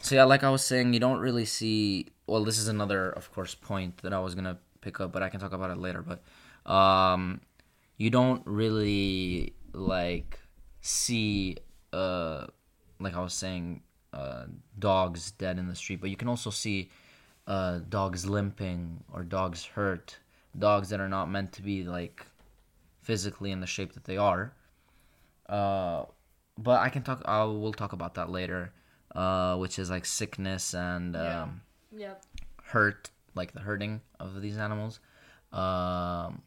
So 0.00 0.14
yeah, 0.14 0.24
like 0.24 0.44
I 0.44 0.50
was 0.50 0.64
saying, 0.64 0.94
you 0.94 1.00
don't 1.00 1.20
really 1.20 1.44
see. 1.44 2.08
Well, 2.26 2.44
this 2.44 2.58
is 2.58 2.68
another, 2.68 3.10
of 3.10 3.32
course, 3.32 3.54
point 3.54 3.98
that 4.02 4.12
I 4.12 4.20
was 4.20 4.34
gonna 4.34 4.58
pick 4.80 5.00
up, 5.00 5.12
but 5.12 5.22
I 5.22 5.28
can 5.28 5.40
talk 5.40 5.52
about 5.52 5.70
it 5.70 5.78
later. 5.78 6.02
But 6.02 6.22
um, 6.70 7.40
you 7.96 8.10
don't 8.10 8.42
really 8.46 9.54
like 9.72 10.38
see 10.80 11.56
uh, 11.92 12.46
like 13.00 13.14
I 13.14 13.20
was 13.20 13.34
saying, 13.34 13.82
uh, 14.12 14.44
dogs 14.78 15.30
dead 15.32 15.58
in 15.58 15.68
the 15.68 15.74
street, 15.74 16.00
but 16.00 16.10
you 16.10 16.16
can 16.16 16.28
also 16.28 16.50
see 16.50 16.90
uh, 17.46 17.80
dogs 17.88 18.26
limping 18.26 19.04
or 19.12 19.22
dogs 19.22 19.64
hurt, 19.64 20.18
dogs 20.58 20.88
that 20.90 21.00
are 21.00 21.08
not 21.08 21.30
meant 21.30 21.52
to 21.52 21.62
be 21.62 21.84
like 21.84 22.26
physically 23.02 23.52
in 23.52 23.60
the 23.60 23.66
shape 23.66 23.92
that 23.94 24.04
they 24.04 24.16
are. 24.16 24.52
Uh, 25.48 26.04
but 26.56 26.80
I 26.80 26.88
can 26.88 27.02
talk. 27.02 27.22
I 27.24 27.44
will 27.44 27.72
talk 27.72 27.92
about 27.92 28.14
that 28.14 28.30
later, 28.30 28.72
uh, 29.18 29.56
which 29.56 29.78
is 29.78 29.90
like 29.90 30.06
sickness 30.06 30.74
and 30.74 31.14
Yeah. 31.14 31.42
um, 31.42 31.62
Yeah. 31.90 32.14
hurt, 32.72 33.10
like 33.34 33.52
the 33.52 33.60
hurting 33.60 34.00
of 34.20 34.40
these 34.40 34.56
animals. 34.56 35.00
Um, 35.52 36.42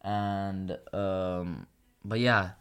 and 0.00 0.78
um, 0.92 1.66
but 2.04 2.20
yeah, 2.20 2.52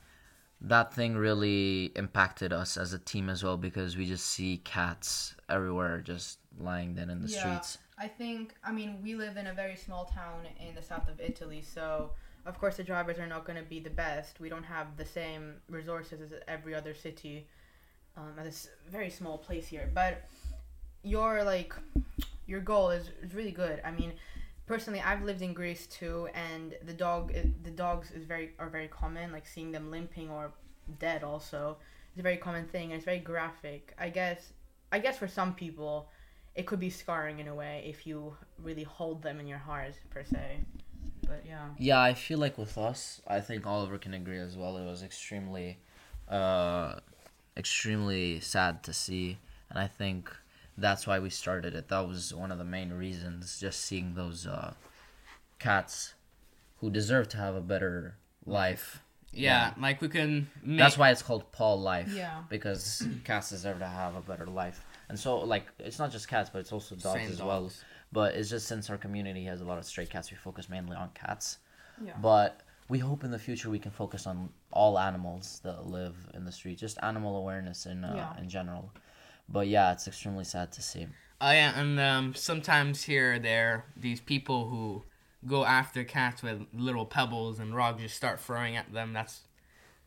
that 0.61 0.93
thing 0.93 1.15
really 1.15 1.91
impacted 1.95 2.51
us 2.53 2.77
as 2.77 2.93
a 2.93 2.99
team 2.99 3.29
as 3.29 3.43
well 3.43 3.57
because 3.57 3.95
we 3.97 4.05
just 4.05 4.25
see 4.25 4.57
cats 4.57 5.35
everywhere 5.49 6.01
just 6.01 6.39
lying 6.57 6.95
dead 6.95 7.09
in 7.09 7.21
the 7.21 7.27
Yeah. 7.29 7.39
streets. 7.39 7.77
I 7.97 8.07
think, 8.07 8.55
I 8.63 8.71
mean, 8.71 9.01
we 9.03 9.15
live 9.15 9.37
in 9.37 9.47
a 9.47 9.53
very 9.53 9.75
small 9.75 10.05
town 10.05 10.47
in 10.59 10.73
the 10.75 10.81
south 10.81 11.07
of 11.07 11.19
Italy, 11.21 11.61
so 11.61 12.11
of 12.45 12.57
course 12.59 12.75
the 12.77 12.83
drivers 12.83 13.19
are 13.19 13.27
not 13.27 13.45
going 13.45 13.59
to 13.63 13.69
be 13.69 13.79
the 13.79 13.89
best. 14.05 14.39
We 14.39 14.49
don't 14.49 14.63
have 14.77 14.97
the 14.97 15.05
same 15.05 15.61
resources 15.69 16.19
as 16.21 16.33
every 16.47 16.73
other 16.75 16.93
city 16.93 17.47
um, 18.17 18.33
at 18.37 18.45
this 18.45 18.69
very 18.89 19.09
small 19.09 19.37
place 19.37 19.67
here. 19.67 19.89
But 19.93 20.23
your, 21.03 21.43
like, 21.43 21.73
your 22.45 22.59
goal 22.59 22.89
is, 22.89 23.09
is 23.21 23.33
really 23.33 23.51
good. 23.51 23.81
I 23.83 23.91
mean, 23.91 24.13
personally, 24.65 25.01
I've 25.01 25.23
lived 25.23 25.41
in 25.41 25.53
Greece 25.53 25.87
too, 25.87 26.27
and 26.33 26.75
the 26.85 26.93
dog, 26.93 27.33
the 27.63 27.71
dogs 27.71 28.11
is 28.11 28.25
very 28.25 28.51
are 28.59 28.69
very 28.69 28.87
common. 28.87 29.31
Like 29.31 29.47
seeing 29.47 29.71
them 29.71 29.91
limping 29.91 30.29
or 30.29 30.51
dead 30.99 31.23
also 31.23 31.77
is 32.13 32.19
a 32.19 32.23
very 32.23 32.37
common 32.37 32.65
thing, 32.65 32.85
and 32.85 32.93
it's 32.93 33.05
very 33.05 33.19
graphic. 33.19 33.93
I 33.97 34.09
guess, 34.09 34.53
I 34.91 34.99
guess 34.99 35.17
for 35.17 35.27
some 35.27 35.53
people, 35.53 36.09
it 36.55 36.65
could 36.67 36.79
be 36.79 36.89
scarring 36.89 37.39
in 37.39 37.47
a 37.47 37.55
way 37.55 37.83
if 37.87 38.05
you 38.05 38.35
really 38.61 38.83
hold 38.83 39.21
them 39.21 39.39
in 39.39 39.47
your 39.47 39.57
heart 39.57 39.93
per 40.09 40.23
se. 40.23 40.59
But 41.27 41.43
yeah, 41.47 41.69
Yeah, 41.77 42.01
I 42.01 42.13
feel 42.13 42.37
like 42.37 42.57
with 42.57 42.77
us, 42.77 43.21
I 43.27 43.39
think 43.39 43.65
Oliver 43.65 43.97
can 43.97 44.13
agree 44.13 44.39
as 44.39 44.55
well. 44.55 44.77
It 44.77 44.85
was 44.85 45.03
extremely, 45.03 45.79
uh, 46.27 46.95
extremely 47.55 48.39
sad 48.39 48.83
to 48.83 48.93
see, 48.93 49.37
and 49.69 49.79
I 49.79 49.87
think 49.87 50.35
that's 50.77 51.05
why 51.05 51.19
we 51.19 51.29
started 51.29 51.75
it. 51.75 51.89
That 51.89 52.07
was 52.07 52.33
one 52.33 52.51
of 52.51 52.57
the 52.57 52.63
main 52.63 52.91
reasons. 52.93 53.59
Just 53.59 53.81
seeing 53.81 54.15
those 54.15 54.47
uh, 54.47 54.73
cats 55.59 56.13
who 56.79 56.89
deserve 56.89 57.29
to 57.29 57.37
have 57.37 57.55
a 57.55 57.61
better 57.61 58.15
life. 58.45 59.01
Yeah, 59.31 59.73
like 59.79 60.01
we 60.01 60.09
can 60.09 60.47
make. 60.61 60.77
That's 60.77 60.97
why 60.97 61.09
it's 61.09 61.23
called 61.23 61.51
Paul 61.51 61.79
Life. 61.81 62.13
Yeah. 62.13 62.43
Because 62.49 63.07
cats 63.23 63.49
deserve 63.49 63.79
to 63.79 63.87
have 63.87 64.15
a 64.15 64.21
better 64.21 64.45
life. 64.45 64.85
And 65.09 65.19
so, 65.19 65.39
like, 65.39 65.65
it's 65.79 65.97
not 65.99 66.11
just 66.11 66.27
cats, 66.27 66.49
but 66.51 66.59
it's 66.59 66.71
also 66.71 66.95
dogs 66.95 67.19
Same 67.19 67.31
as 67.31 67.41
well. 67.41 67.63
dogs. 67.63 67.83
But 68.11 68.35
it's 68.35 68.49
just 68.49 68.67
since 68.67 68.89
our 68.91 68.97
community 68.97 69.43
has 69.45 69.61
a 69.61 69.63
lot 69.65 69.79
of 69.79 69.85
stray 69.85 70.05
cats, 70.05 70.29
we 70.29 70.37
focus 70.37 70.69
mainly 70.69 70.95
on 70.95 71.09
cats. 71.15 71.57
Yeah. 72.03 72.13
But 72.21 72.61
we 72.89 72.99
hope 72.99 73.23
in 73.23 73.31
the 73.31 73.39
future 73.39 73.69
we 73.69 73.79
can 73.79 73.91
focus 73.91 74.27
on 74.27 74.49
all 74.71 74.99
animals 74.99 75.61
that 75.63 75.87
live 75.87 76.15
in 76.33 76.45
the 76.45 76.51
street, 76.51 76.77
just 76.77 76.97
animal 77.01 77.37
awareness 77.37 77.85
in 77.85 78.03
uh, 78.03 78.13
Yeah. 78.15 78.41
in 78.41 78.49
general. 78.49 78.91
But 79.49 79.67
yeah, 79.67 79.91
it's 79.91 80.07
extremely 80.07 80.43
sad 80.43 80.71
to 80.73 80.81
see. 80.81 81.07
Oh 81.41 81.51
yeah, 81.51 81.77
and 81.79 81.99
um, 81.99 82.33
sometimes 82.35 83.03
here 83.03 83.33
or 83.33 83.39
there, 83.39 83.85
these 83.97 84.21
people 84.21 84.69
who 84.69 85.03
go 85.45 85.65
after 85.65 86.03
cats 86.05 86.41
with 86.41 86.65
little 86.73 87.05
pebbles 87.05 87.59
and 87.59 87.75
rocks 87.75 88.01
just 88.01 88.15
start 88.15 88.39
throwing 88.39 88.77
at 88.77 88.93
them. 88.93 89.11
That's 89.13 89.41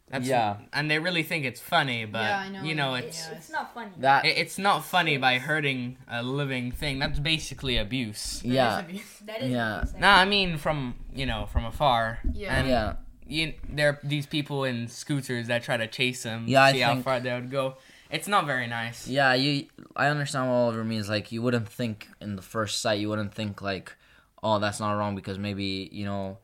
that's 0.09 0.27
Yeah. 0.27 0.57
and 0.73 0.91
they 0.91 0.99
really 0.99 1.23
think 1.23 1.45
it's 1.45 1.61
funny, 1.61 2.05
but 2.05 2.23
Yeah, 2.23 2.39
I 2.39 2.49
know, 2.49 2.63
you 2.63 2.75
know 2.75 2.91
know. 2.91 2.95
it's 2.95 3.27
It's, 3.27 3.37
it's 3.39 3.51
not 3.51 3.75
funny. 3.75 3.91
That 3.99 4.25
it, 4.25 4.37
it's 4.39 4.59
not 4.59 4.85
funny 4.85 5.17
by 5.17 5.39
hurting 5.39 5.97
a 6.09 6.23
living 6.23 6.71
thing. 6.73 6.99
That's 6.99 7.19
basically 7.19 7.77
abuse. 7.77 8.41
That 8.43 8.49
is 8.49 8.55
yeah, 8.55 8.79
abuse. 8.81 9.19
That 9.27 9.43
is 9.43 9.51
Yeah. 9.51 9.79
abuse, 9.81 9.95
No, 9.99 10.09
I 10.09 10.25
mean 10.25 10.59
from 10.59 10.95
you 11.15 11.27
know 11.27 11.47
from 11.47 11.65
afar. 11.65 12.21
Yeah. 12.33 12.57
And 12.57 12.69
yeah, 12.69 12.93
you, 13.27 13.55
there 13.69 13.89
are 13.91 13.99
these 14.05 14.27
people 14.27 14.65
in 14.65 14.87
scooters 14.89 15.49
that 15.49 15.63
try 15.65 15.77
to 15.77 15.87
chase 15.89 16.23
them. 16.23 16.45
Yeah, 16.47 16.63
I 16.63 16.73
see 16.73 16.81
how 16.81 17.01
far 17.03 17.19
they 17.21 17.33
would 17.33 17.51
go. 17.51 17.77
It's 18.09 18.29
not 18.29 18.47
very 18.47 18.69
nice. 18.69 19.09
yeah. 19.09 19.35
You, 19.35 19.67
I 19.97 20.07
understand 20.07 20.47
what 20.49 20.55
Oliver 20.55 20.85
means. 20.85 21.09
Like, 21.09 21.33
you 21.33 21.43
wouldn't 21.43 21.69
think 21.69 22.07
in 22.21 22.37
the 22.37 22.43
first 22.43 22.81
sight, 22.81 23.01
you 23.01 23.09
wouldn't 23.09 23.35
think 23.35 23.61
like, 23.61 23.97
oh, 24.45 24.61
that's 24.61 24.79
not 24.79 24.93
wrong 24.93 25.17
because 25.17 25.41
maybe 25.41 25.89
you 25.91 26.05
know, 26.05 26.39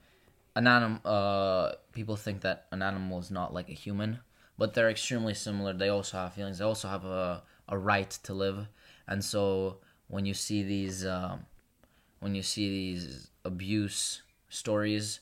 an 0.54 0.66
animal. 0.66 1.00
Uh, 1.04 1.72
people 1.92 2.16
think 2.16 2.42
that 2.42 2.66
an 2.72 2.82
animal 2.82 3.18
is 3.18 3.30
not 3.30 3.54
like 3.54 3.68
a 3.68 3.74
human, 3.74 4.18
but 4.58 4.74
they're 4.74 4.90
extremely 4.90 5.34
similar. 5.34 5.72
They 5.72 5.88
also 5.88 6.18
have 6.18 6.34
feelings. 6.34 6.58
They 6.58 6.64
also 6.64 6.88
have 6.88 7.04
a 7.04 7.42
a 7.68 7.78
right 7.78 8.10
to 8.24 8.34
live, 8.34 8.66
and 9.06 9.24
so 9.24 9.78
when 10.08 10.26
you 10.26 10.34
see 10.34 10.62
these, 10.62 11.06
um, 11.06 11.46
when 12.20 12.34
you 12.34 12.42
see 12.42 12.68
these 12.68 13.28
abuse 13.44 14.22
stories, 14.48 15.20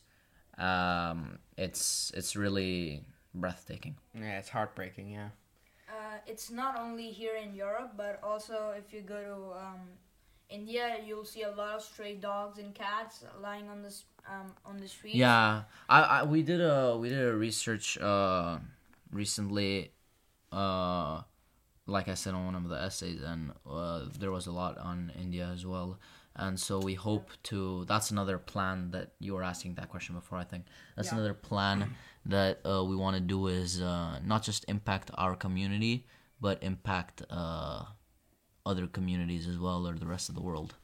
um, 0.59 1.39
it's 1.57 2.11
it's 2.15 2.35
really 2.35 3.05
breathtaking. 3.35 3.97
Yeah, 4.15 4.39
it's 4.39 4.49
heartbreaking. 4.49 5.11
Yeah. 5.11 5.29
Uh, 5.89 6.19
it's 6.27 6.51
not 6.51 6.79
only 6.79 7.11
here 7.11 7.37
in 7.37 7.55
Europe, 7.55 7.93
but 7.97 8.21
also 8.23 8.73
if 8.77 8.93
you 8.93 9.01
go 9.01 9.23
to 9.23 9.59
um, 9.59 9.81
India, 10.51 10.97
you'll 11.07 11.25
see 11.25 11.43
a 11.43 11.51
lot 11.51 11.77
of 11.77 11.83
stray 11.83 12.17
dogs 12.17 12.59
and 12.59 12.75
cats 12.75 13.25
lying 13.41 13.69
on 13.69 13.83
the 13.83 13.89
s- 13.89 14.05
um, 14.29 14.53
on 14.65 14.77
the 14.77 14.89
streets. 14.89 15.15
Yeah, 15.17 15.63
I, 15.89 16.03
I 16.03 16.23
we 16.25 16.43
did 16.43 16.61
a 16.61 16.97
we 16.97 17.09
did 17.09 17.23
a 17.27 17.35
research 17.35 17.99
uh 17.99 18.59
recently, 19.13 19.93
uh, 20.53 21.23
like 21.87 22.09
I 22.09 22.15
said 22.15 22.35
on 22.35 22.45
one 22.47 22.55
of 22.55 22.69
the 22.69 22.77
essays, 22.77 23.23
and 23.23 23.53
uh, 23.69 24.07
there 24.19 24.31
was 24.31 24.47
a 24.47 24.53
lot 24.53 24.79
on 24.79 25.13
India 25.21 25.49
as 25.53 25.67
well. 25.67 25.99
And 26.37 26.59
so 26.59 26.79
we 26.79 26.95
hope 26.95 27.31
to. 27.45 27.85
That's 27.87 28.11
another 28.11 28.39
plan 28.39 28.91
that 28.93 29.13
you 29.19 29.35
were 29.35 29.43
asking 29.43 29.75
that 29.75 29.89
question 29.91 30.15
before. 30.15 30.39
I 30.39 30.45
think 30.45 30.65
that's 30.97 31.09
Yeah. 31.09 31.15
another 31.19 31.35
plan 31.35 31.97
that 32.27 32.61
uh, 32.65 32.85
we 32.85 32.95
want 32.95 33.17
to 33.17 33.21
do 33.21 33.49
is 33.49 33.81
uh, 33.83 34.21
not 34.25 34.43
just 34.43 34.65
impact 34.69 35.11
our 35.15 35.35
community, 35.35 36.07
but 36.41 36.63
impact 36.63 37.23
uh, 37.31 37.85
other 38.67 38.87
communities 38.87 39.47
as 39.47 39.59
well 39.59 39.87
or 39.87 39.95
the 39.95 40.07
rest 40.07 40.29
of 40.29 40.35
the 40.35 40.43
world. 40.43 40.75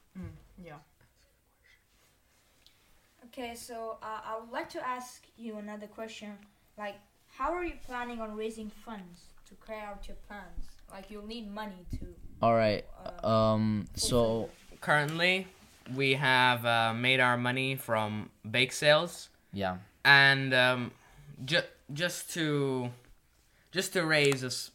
Yeah. 0.63 0.73
Okay, 3.25 3.53
so 3.55 3.97
uh, 4.01 4.19
I 4.25 4.39
would 4.39 4.51
like 4.51 4.69
to 4.71 4.85
ask 4.87 5.23
you 5.37 5.57
another 5.57 5.87
question. 5.87 6.33
Like, 6.77 6.95
how 7.37 7.53
are 7.53 7.63
you 7.63 7.73
planning 7.85 8.19
on 8.21 8.35
raising 8.35 8.69
funds 8.85 9.19
to 9.47 9.55
carry 9.65 9.81
out 9.81 10.07
your 10.07 10.17
plans? 10.27 10.65
Like, 10.91 11.11
you'll 11.11 11.25
need 11.27 11.51
money 11.53 11.85
to. 11.99 12.05
All 12.41 12.55
right. 12.55 12.85
Uh, 13.23 13.27
Um. 13.27 13.85
So 13.95 14.49
Currently, 14.81 15.47
we 15.95 16.13
have 16.13 16.65
uh, 16.65 16.93
made 16.93 17.19
our 17.19 17.37
money 17.37 17.75
from 17.75 18.29
bake 18.49 18.71
sales. 18.71 19.29
yeah. 19.53 19.77
and 20.05 20.53
um, 20.53 20.91
ju- 21.45 21.69
just 21.93 22.29
to 22.33 22.89
just 23.71 23.93
to 23.93 24.05
raise 24.05 24.41
this 24.41 24.71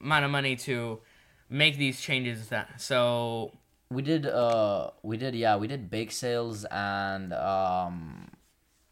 amount 0.00 0.24
of 0.24 0.30
money 0.30 0.56
to 0.56 1.00
make 1.48 1.76
these 1.78 2.00
changes 2.00 2.48
that 2.48 2.80
so 2.80 3.52
We 3.90 4.02
did 4.02 4.26
uh 4.26 4.90
we 5.02 5.16
did 5.16 5.34
yeah, 5.34 5.56
we 5.56 5.66
did 5.66 5.88
bake 5.90 6.12
sales 6.12 6.66
and 6.70 7.32
um 7.32 8.28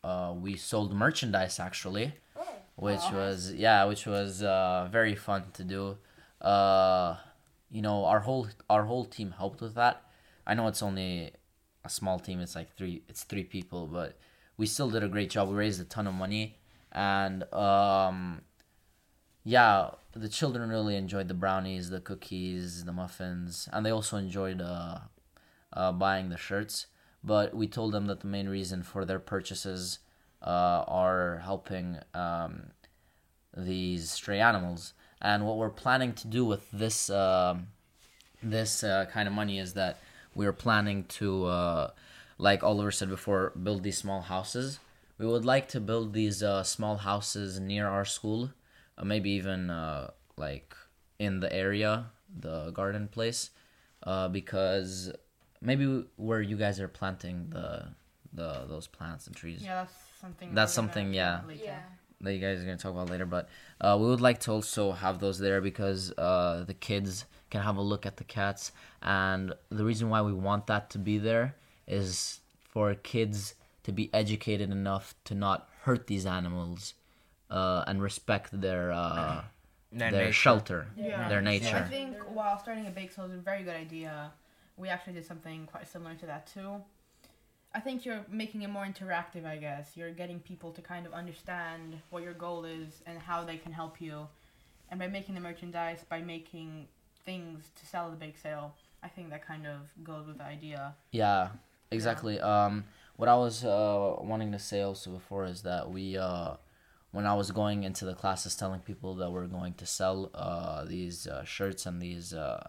uh 0.02 0.32
we 0.34 0.56
sold 0.56 0.94
merchandise 0.94 1.60
actually, 1.60 2.14
oh, 2.34 2.42
which 2.76 3.00
nice. 3.00 3.12
was 3.12 3.52
yeah, 3.52 3.84
which 3.84 4.06
was 4.06 4.42
uh 4.42 4.88
very 4.90 5.14
fun 5.14 5.42
to 5.58 5.64
do. 5.64 5.98
Uh 6.40 7.16
you 7.70 7.82
know, 7.82 8.04
our 8.06 8.20
whole 8.20 8.48
our 8.70 8.84
whole 8.84 9.04
team 9.04 9.34
helped 9.36 9.60
with 9.60 9.75
that. 9.75 10.02
I 10.46 10.54
know 10.54 10.66
it's 10.68 10.82
only 10.82 11.32
a 11.84 11.90
small 11.90 12.18
team, 12.18 12.40
it's 12.40 12.54
like 12.56 12.75
three 12.76 13.02
it's 13.08 13.25
three 13.25 13.44
people, 13.44 13.86
but 13.86 14.16
we 14.56 14.66
still 14.66 14.88
did 14.88 15.02
a 15.02 15.08
great 15.08 15.28
job. 15.30 15.48
We 15.50 15.56
raised 15.56 15.80
a 15.80 15.84
ton 15.84 16.06
of 16.06 16.14
money 16.14 16.56
and 16.92 17.44
um 17.52 18.40
yeah, 19.46 19.90
the 20.12 20.28
children 20.28 20.68
really 20.68 20.96
enjoyed 20.96 21.28
the 21.28 21.34
brownies, 21.34 21.88
the 21.88 22.00
cookies, 22.00 22.84
the 22.84 22.92
muffins, 22.92 23.68
and 23.72 23.86
they 23.86 23.90
also 23.90 24.16
enjoyed 24.16 24.60
uh, 24.60 24.98
uh, 25.72 25.92
buying 25.92 26.30
the 26.30 26.36
shirts. 26.36 26.86
But 27.22 27.54
we 27.54 27.68
told 27.68 27.92
them 27.92 28.06
that 28.06 28.20
the 28.20 28.26
main 28.26 28.48
reason 28.48 28.82
for 28.82 29.04
their 29.04 29.20
purchases 29.20 30.00
uh, 30.42 30.82
are 30.88 31.42
helping 31.44 31.98
um, 32.12 32.72
these 33.56 34.10
stray 34.10 34.40
animals. 34.40 34.94
And 35.22 35.46
what 35.46 35.58
we're 35.58 35.70
planning 35.70 36.12
to 36.14 36.26
do 36.26 36.44
with 36.44 36.68
this 36.72 37.08
um 37.08 37.68
this 38.42 38.82
uh, 38.84 39.06
kind 39.12 39.28
of 39.28 39.34
money 39.34 39.58
is 39.58 39.74
that 39.74 39.98
we're 40.34 40.52
planning 40.52 41.04
to, 41.04 41.46
uh, 41.46 41.90
like 42.38 42.62
Oliver 42.62 42.90
said 42.90 43.08
before, 43.08 43.50
build 43.62 43.82
these 43.82 43.98
small 43.98 44.20
houses. 44.22 44.78
We 45.18 45.26
would 45.26 45.44
like 45.44 45.68
to 45.68 45.80
build 45.80 46.12
these 46.12 46.42
uh, 46.42 46.62
small 46.62 46.98
houses 46.98 47.58
near 47.58 47.88
our 47.88 48.04
school, 48.04 48.50
uh, 48.98 49.04
maybe 49.04 49.30
even 49.30 49.70
uh, 49.70 50.10
like 50.36 50.74
in 51.18 51.40
the 51.40 51.52
area 51.52 52.06
the 52.40 52.70
garden 52.70 53.08
place, 53.08 53.50
uh, 54.02 54.28
because 54.28 55.12
maybe 55.60 56.04
where 56.16 56.40
you 56.40 56.56
guys 56.56 56.80
are 56.80 56.88
planting 56.88 57.48
the 57.50 57.88
the 58.32 58.66
those 58.68 58.86
plants 58.86 59.26
and 59.26 59.34
trees 59.34 59.62
Yeah, 59.62 59.82
that's 59.82 59.94
something. 60.20 60.54
That's 60.54 60.72
something, 60.72 61.14
yeah. 61.14 61.40
later. 61.46 61.64
Yeah. 61.64 61.78
that 62.20 62.32
you 62.34 62.40
guys 62.40 62.60
are 62.60 62.64
gonna 62.64 62.76
talk 62.76 62.92
about 62.92 63.10
later. 63.10 63.26
But 63.26 63.48
uh, 63.80 63.96
we 64.00 64.06
would 64.06 64.20
like 64.20 64.40
to 64.40 64.52
also 64.52 64.92
have 64.92 65.18
those 65.20 65.38
there 65.38 65.60
because 65.60 66.12
uh, 66.18 66.64
the 66.66 66.74
kids 66.74 67.24
can 67.50 67.62
have 67.62 67.76
a 67.76 67.82
look 67.82 68.04
at 68.06 68.16
the 68.16 68.24
cats, 68.24 68.72
and 69.02 69.54
the 69.70 69.84
reason 69.84 70.08
why 70.08 70.22
we 70.22 70.32
want 70.32 70.66
that 70.66 70.90
to 70.90 70.98
be 70.98 71.18
there 71.18 71.54
is 71.86 72.40
for 72.68 72.94
kids 72.94 73.54
to 73.84 73.92
be 73.92 74.10
educated 74.12 74.70
enough 74.70 75.14
to 75.24 75.34
not 75.34 75.68
hurt 75.82 76.08
these 76.08 76.26
animals 76.26 76.94
uh, 77.50 77.84
and 77.86 78.02
respect 78.02 78.58
their 78.60 78.92
uh, 78.92 79.42
Their 79.92 80.10
their 80.10 80.20
nature. 80.24 80.32
shelter, 80.32 80.86
Yeah. 80.96 81.28
their 81.28 81.46
I 81.46 81.58
think 81.88 82.16
while 82.28 82.58
starting 82.58 82.86
a 82.86 82.90
bake 82.90 83.12
sale 83.12 83.24
is 83.26 83.32
a 83.32 83.36
very 83.36 83.62
good 83.62 83.76
idea, 83.76 84.32
we 84.76 84.88
actually 84.88 85.14
did 85.14 85.24
something 85.24 85.66
quite 85.66 85.88
similar 85.88 86.14
to 86.16 86.26
that 86.26 86.46
too. 86.46 86.82
I 87.72 87.80
think 87.80 88.04
you're 88.04 88.24
making 88.28 88.62
it 88.62 88.68
more 88.68 88.84
interactive, 88.84 89.44
I 89.46 89.56
guess. 89.56 89.96
You're 89.96 90.10
getting 90.10 90.40
people 90.40 90.72
to 90.72 90.82
kind 90.82 91.06
of 91.06 91.12
understand 91.12 92.00
what 92.10 92.22
your 92.22 92.32
goal 92.32 92.64
is 92.64 93.02
and 93.06 93.18
how 93.18 93.44
they 93.44 93.56
can 93.58 93.72
help 93.72 94.00
you. 94.00 94.28
And 94.90 94.98
by 94.98 95.06
making 95.06 95.34
the 95.34 95.40
merchandise, 95.40 96.04
by 96.08 96.20
making 96.20 96.88
things 97.24 97.70
to 97.78 97.86
sell 97.86 98.06
at 98.06 98.12
the 98.12 98.16
bake 98.16 98.38
sale, 98.38 98.74
I 99.02 99.08
think 99.08 99.30
that 99.30 99.46
kind 99.46 99.66
of 99.66 99.80
goes 100.02 100.26
with 100.26 100.38
the 100.38 100.44
idea. 100.44 100.94
Yeah, 101.10 101.48
exactly. 101.90 102.40
Um, 102.40 102.84
what 103.16 103.28
I 103.28 103.34
was 103.36 103.64
uh, 103.64 104.16
wanting 104.20 104.52
to 104.52 104.58
say 104.58 104.80
also 104.82 105.10
before 105.10 105.44
is 105.44 105.62
that 105.62 105.90
we, 105.90 106.16
uh, 106.16 106.54
when 107.12 107.26
I 107.26 107.34
was 107.34 107.50
going 107.50 107.84
into 107.84 108.04
the 108.04 108.14
classes 108.14 108.56
telling 108.56 108.80
people 108.80 109.14
that 109.16 109.30
we're 109.30 109.46
going 109.46 109.75
to 109.75 109.86
sell 109.86 110.30
uh, 110.34 110.84
these 110.84 111.26
uh, 111.26 111.44
shirts 111.44 111.86
and 111.86 112.00
these 112.00 112.34
uh, 112.34 112.68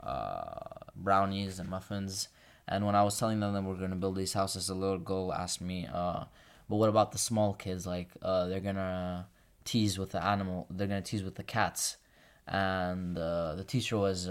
uh, 0.00 0.90
brownies 0.96 1.58
and 1.58 1.68
muffins, 1.68 2.28
and 2.66 2.84
when 2.86 2.94
I 2.94 3.02
was 3.02 3.18
telling 3.18 3.40
them 3.40 3.52
that 3.54 3.62
we're 3.62 3.76
going 3.76 3.90
to 3.90 3.96
build 3.96 4.16
these 4.16 4.32
houses, 4.32 4.68
a 4.68 4.74
little 4.74 4.98
girl 4.98 5.32
asked 5.32 5.60
me, 5.60 5.86
uh, 5.92 6.24
"But 6.68 6.76
what 6.76 6.88
about 6.88 7.12
the 7.12 7.18
small 7.18 7.54
kids? 7.54 7.86
Like, 7.86 8.08
uh, 8.22 8.46
they're 8.48 8.60
gonna 8.60 9.28
tease 9.64 9.98
with 9.98 10.10
the 10.10 10.24
animal. 10.24 10.66
They're 10.70 10.86
gonna 10.86 11.02
tease 11.02 11.22
with 11.22 11.36
the 11.36 11.44
cats." 11.44 11.98
And 12.46 13.16
the 13.16 13.64
teacher 13.66 13.98
was 13.98 14.28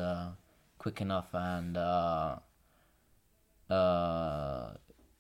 quick 0.78 1.02
enough 1.02 1.34
and. 1.34 1.78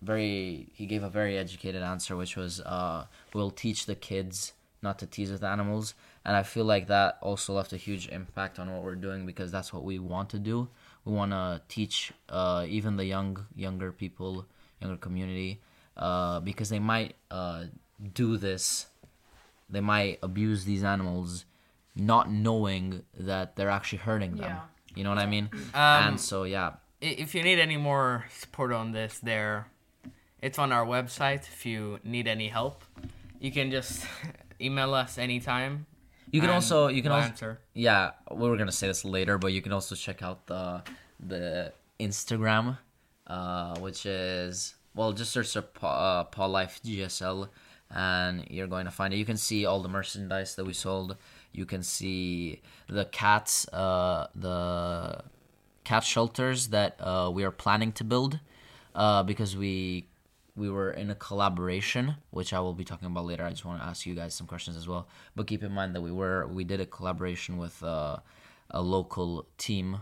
Very 0.03 0.67
he 0.73 0.85
gave 0.85 1.03
a 1.03 1.09
very 1.09 1.37
educated 1.37 1.81
answer 1.81 2.15
which 2.15 2.35
was 2.35 2.61
uh, 2.61 3.05
we'll 3.33 3.51
teach 3.51 3.85
the 3.85 3.95
kids 3.95 4.53
not 4.81 4.99
to 4.99 5.05
tease 5.05 5.31
with 5.31 5.43
animals. 5.43 5.95
And 6.25 6.35
i 6.35 6.43
feel 6.43 6.65
like 6.65 6.87
that 6.87 7.17
also 7.21 7.53
left 7.53 7.73
a 7.73 7.77
huge 7.77 8.07
impact 8.07 8.59
on 8.59 8.71
what 8.71 8.83
we're 8.83 8.95
doing 8.95 9.25
because 9.25 9.51
that's 9.51 9.73
what 9.73 9.83
we 9.83 9.99
want 9.99 10.29
to 10.31 10.39
do. 10.39 10.69
We 11.05 11.13
want 11.13 11.31
to 11.31 11.61
teach 11.67 12.13
uh, 12.29 12.65
even 12.67 12.97
the 12.97 13.05
young 13.05 13.45
younger 13.55 13.91
people 13.91 14.45
younger 14.81 14.97
community 14.97 15.61
uh, 15.97 16.39
because 16.39 16.69
they 16.69 16.79
might 16.79 17.15
uh, 17.31 17.65
do 18.13 18.37
this. 18.37 18.87
They 19.69 19.81
might 19.81 20.19
abuse 20.21 20.65
these 20.65 20.83
animals 20.83 21.45
not 21.95 22.31
knowing 22.31 23.03
that 23.17 23.55
they're 23.55 23.69
actually 23.69 23.99
hurting 23.99 24.37
them. 24.37 24.49
Yeah. 24.49 24.59
you 24.95 25.03
know 25.03 25.09
what 25.09 25.19
i 25.19 25.25
mean? 25.25 25.49
Um, 25.73 26.07
and 26.07 26.19
so 26.19 26.43
yeah. 26.43 26.73
if 27.01 27.35
you 27.35 27.43
need 27.43 27.59
any 27.59 27.77
more 27.77 28.25
support 28.29 28.71
on 28.71 28.91
this 28.91 29.19
there 29.19 29.67
it's 30.43 30.59
on 30.59 30.71
our 30.71 30.85
website 30.85 31.43
if 31.53 31.65
you 31.65 31.99
need 32.03 32.27
any 32.27 32.49
help. 32.49 32.83
You 33.39 33.51
can 33.51 33.71
just 33.71 34.05
email 34.61 34.93
us 34.93 35.17
anytime 35.17 35.87
you 36.33 36.41
can 36.41 36.49
also 36.49 36.87
you 36.87 37.01
can 37.01 37.11
we'll 37.11 37.19
also 37.19 37.29
answer. 37.29 37.59
yeah 37.73 38.11
we 38.31 38.49
were 38.49 38.57
gonna 38.57 38.71
say 38.71 38.87
this 38.87 39.05
later 39.05 39.37
but 39.37 39.53
you 39.53 39.61
can 39.61 39.71
also 39.71 39.93
check 39.93 40.23
out 40.23 40.47
the 40.47 40.81
the 41.19 41.71
instagram 41.99 42.77
uh 43.27 43.77
which 43.79 44.05
is 44.05 44.73
well 44.95 45.11
just 45.13 45.31
search 45.31 45.53
for 45.53 45.61
paul, 45.61 45.91
uh, 45.93 46.23
paul 46.25 46.49
life 46.49 46.79
gsl 46.83 47.49
and 47.95 48.45
you're 48.49 48.65
going 48.67 48.85
to 48.85 48.91
find 48.91 49.13
it. 49.13 49.17
You 49.17 49.25
can 49.25 49.37
see 49.37 49.67
all 49.67 49.83
the 49.83 49.87
merchandise 49.89 50.55
that 50.55 50.65
we 50.65 50.73
sold. 50.73 51.15
You 51.51 51.67
can 51.67 51.83
see 51.83 52.61
the 52.89 53.05
cats 53.05 53.67
uh 53.71 54.27
the 54.33 55.21
cat 55.83 56.03
shelters 56.03 56.69
that 56.69 56.99
uh 56.99 57.29
we 57.31 57.43
are 57.43 57.51
planning 57.51 57.91
to 57.91 58.03
build 58.03 58.39
uh 58.95 59.21
because 59.21 59.55
we 59.55 60.07
we 60.55 60.69
were 60.69 60.91
in 60.91 61.09
a 61.09 61.15
collaboration, 61.15 62.15
which 62.29 62.53
I 62.53 62.59
will 62.59 62.73
be 62.73 62.83
talking 62.83 63.07
about 63.07 63.25
later. 63.25 63.43
I 63.43 63.49
just 63.49 63.65
want 63.65 63.81
to 63.81 63.85
ask 63.87 64.05
you 64.05 64.13
guys 64.15 64.33
some 64.33 64.47
questions 64.47 64.77
as 64.77 64.87
well. 64.87 65.07
But 65.35 65.47
keep 65.47 65.63
in 65.63 65.71
mind 65.71 65.95
that 65.95 66.01
we 66.01 66.11
were 66.11 66.47
we 66.47 66.63
did 66.63 66.79
a 66.79 66.85
collaboration 66.85 67.57
with 67.57 67.81
uh, 67.83 68.17
a 68.69 68.81
local 68.81 69.47
team 69.57 70.01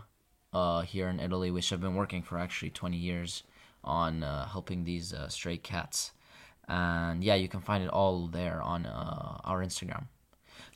uh, 0.52 0.82
here 0.82 1.08
in 1.08 1.20
Italy, 1.20 1.50
which 1.50 1.72
I've 1.72 1.80
been 1.80 1.94
working 1.94 2.22
for 2.22 2.38
actually 2.38 2.70
20 2.70 2.96
years 2.96 3.42
on 3.84 4.22
uh, 4.22 4.46
helping 4.46 4.84
these 4.84 5.12
uh, 5.12 5.28
stray 5.28 5.56
cats. 5.56 6.12
And 6.68 7.24
yeah, 7.24 7.34
you 7.34 7.48
can 7.48 7.60
find 7.60 7.82
it 7.82 7.90
all 7.90 8.26
there 8.28 8.60
on 8.62 8.86
uh, 8.86 9.38
our 9.44 9.64
Instagram. 9.64 10.04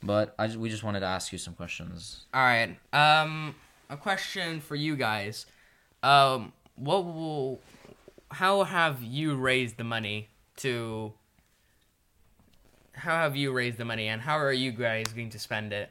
But 0.03 0.35
I 0.39 0.47
just, 0.47 0.59
we 0.59 0.69
just 0.69 0.83
wanted 0.83 1.01
to 1.01 1.07
ask 1.07 1.33
you 1.33 1.39
some 1.39 1.55
questions. 1.55 2.27
all 2.35 2.43
right 2.43 2.77
um 2.93 3.55
a 3.89 3.97
question 3.97 4.61
for 4.61 4.75
you 4.75 4.97
guys 4.97 5.47
um 6.03 6.53
what 6.75 7.05
will 7.05 7.61
how 8.31 8.65
have 8.65 9.03
you 9.03 9.37
raised 9.37 9.77
the 9.77 9.85
money 9.85 10.29
to 10.57 11.13
how 12.95 13.15
have 13.17 13.37
you 13.37 13.53
raised 13.53 13.79
the 13.79 13.85
money 13.85 14.09
and 14.09 14.23
how 14.23 14.39
are 14.39 14.53
you 14.53 14.73
guys 14.73 15.05
going 15.15 15.31
to 15.31 15.39
spend 15.39 15.73
it 15.73 15.91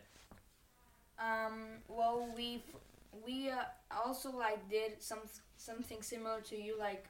Um, 1.19 1.79
well, 1.87 2.27
we 2.35 2.63
we 3.25 3.49
uh, 3.49 3.63
also 4.05 4.31
like 4.31 4.69
did 4.69 5.01
some 5.01 5.21
something 5.57 6.01
similar 6.01 6.41
to 6.41 6.55
you, 6.61 6.77
like 6.77 7.07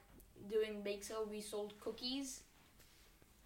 doing 0.50 0.82
bake 0.82 1.04
sale. 1.04 1.26
We 1.28 1.40
sold 1.40 1.78
cookies, 1.80 2.42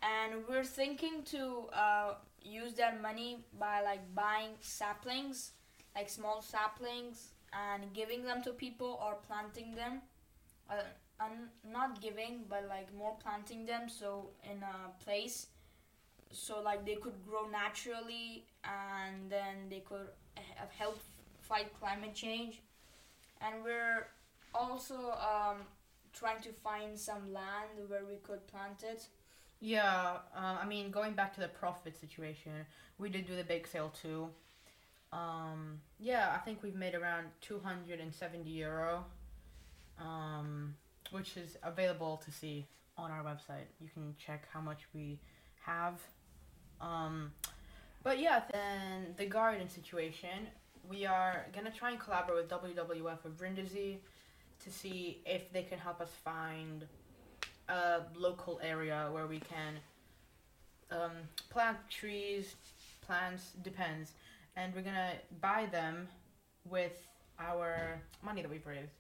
and 0.03 0.45
we're 0.49 0.65
thinking 0.65 1.23
to 1.25 1.69
uh, 1.73 2.15
use 2.43 2.75
that 2.75 3.01
money 3.03 3.45
by 3.59 3.81
like 3.83 4.15
buying 4.15 4.53
saplings, 4.61 5.53
like 5.95 6.09
small 6.09 6.43
saplings, 6.43 7.33
and 7.53 7.93
giving 7.95 8.25
them 8.25 8.43
to 8.43 8.53
people 8.53 8.99
or 9.05 9.17
planting 9.27 9.75
them. 9.75 10.03
Uh, 10.69 10.83
and 11.21 11.49
not 11.73 12.01
giving, 12.01 12.45
but 12.49 12.67
like 12.69 12.95
more 12.95 13.17
planting 13.23 13.67
them. 13.67 13.89
So 13.89 14.31
in 14.45 14.63
a 14.63 15.05
place, 15.05 15.49
so 16.33 16.61
like 16.63 16.87
they 16.87 16.97
could 16.97 17.15
grow 17.29 17.47
naturally, 17.49 18.45
and 18.65 19.31
then 19.31 19.69
they 19.69 19.81
could 19.81 20.09
help 20.77 20.99
fight 21.41 21.73
climate 21.81 22.15
change 22.15 22.61
and 23.41 23.65
we're 23.65 24.07
also 24.55 24.95
um, 24.95 25.57
trying 26.13 26.41
to 26.43 26.51
find 26.51 26.99
some 26.99 27.33
land 27.33 27.71
where 27.89 28.05
we 28.05 28.17
could 28.23 28.47
plant 28.47 28.83
it 28.83 29.07
Yeah, 29.61 30.19
uh, 30.35 30.57
I 30.63 30.67
mean, 30.67 30.91
going 30.91 31.15
back 31.15 31.35
to 31.35 31.41
the 31.41 31.49
profit 31.49 31.99
situation, 31.99 32.53
we 32.99 33.09
did 33.11 33.27
do 33.27 33.37
the 33.37 33.45
bake 33.45 33.67
sale 33.67 33.93
too. 34.03 34.29
Um, 35.13 35.81
yeah, 35.99 36.33
I 36.35 36.39
think 36.39 36.63
we've 36.63 36.77
made 36.77 36.95
around 36.95 37.27
270 37.41 38.49
euro, 38.49 39.05
um, 39.99 40.75
which 41.11 41.37
is 41.37 41.57
available 41.63 42.21
to 42.25 42.31
see 42.31 42.67
on 42.97 43.11
our 43.11 43.23
website. 43.23 43.67
You 43.81 43.89
can 43.93 44.15
check 44.19 44.47
how 44.53 44.61
much 44.61 44.81
we 44.95 45.19
have. 45.65 46.01
Um, 46.81 47.33
but 48.03 48.19
yeah, 48.19 48.43
then 48.53 49.15
the 49.17 49.27
garden 49.27 49.69
situation, 49.69 50.49
we 50.89 51.07
are 51.07 51.47
gonna 51.55 51.71
try 51.71 51.91
and 51.91 52.01
collaborate 52.01 52.37
with 52.37 52.49
WWF 52.49 53.25
of 53.25 53.37
Brindisi 53.37 53.99
to 54.65 54.71
see 54.71 55.23
if 55.27 55.53
they 55.53 55.63
can 55.63 55.79
help 55.79 56.01
us 56.01 56.11
find 56.25 56.87
a 57.69 58.01
local 58.17 58.61
area 58.63 59.09
where 59.13 59.27
we 59.27 59.41
can 59.41 59.75
um, 60.91 61.13
plant 61.51 61.79
trees, 61.89 62.55
plants, 63.07 63.53
depends, 63.63 64.13
and 64.57 64.75
we're 64.75 64.83
gonna 64.83 65.13
buy 65.41 65.67
them 65.71 66.09
with 66.69 67.07
our 67.39 68.01
money 68.23 68.43
that 68.43 68.51
we've 68.51 68.67
raised. 68.67 68.93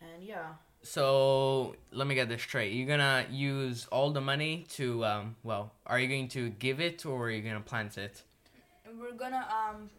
And 0.00 0.22
yeah, 0.22 0.48
So 0.86 1.74
let 1.92 2.06
me 2.06 2.14
get 2.14 2.28
this 2.28 2.42
straight. 2.42 2.72
You're 2.72 2.86
gonna 2.86 3.26
use 3.30 3.86
all 3.90 4.10
the 4.10 4.20
money 4.20 4.66
to 4.76 5.04
um 5.04 5.36
well, 5.42 5.72
are 5.86 5.98
you 5.98 6.08
going 6.08 6.28
to 6.28 6.50
give 6.50 6.80
it 6.80 7.04
or 7.04 7.26
are 7.26 7.30
you 7.30 7.42
gonna 7.42 7.60
plant 7.60 7.98
it? 7.98 8.22
we're 8.98 9.12
gonna 9.12 9.46
um, 9.50 9.90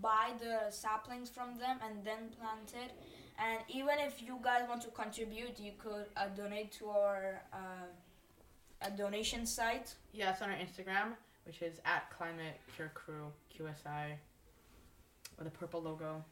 buy 0.00 0.30
the 0.38 0.70
saplings 0.70 1.28
from 1.28 1.58
them 1.58 1.76
and 1.84 2.02
then 2.04 2.30
plant 2.38 2.72
it 2.84 2.92
and 3.38 3.58
even 3.68 3.98
if 3.98 4.22
you 4.22 4.38
guys 4.42 4.62
want 4.66 4.80
to 4.80 4.88
contribute 4.90 5.58
you 5.58 5.72
could 5.76 6.06
uh, 6.16 6.26
donate 6.36 6.72
to 6.72 6.88
our 6.88 7.42
uh, 7.52 8.86
a 8.86 8.90
donation 8.92 9.44
site 9.44 9.94
yeah, 10.12 10.30
it's 10.30 10.42
on 10.42 10.50
our 10.50 10.56
Instagram, 10.56 11.12
which 11.44 11.62
is 11.62 11.80
at 11.84 12.10
Climate 12.10 12.60
Cure 12.74 12.90
Crew 12.94 13.26
QSI, 13.56 14.14
with 15.38 15.46
a 15.46 15.50
purple 15.50 15.80
logo. 15.82 16.24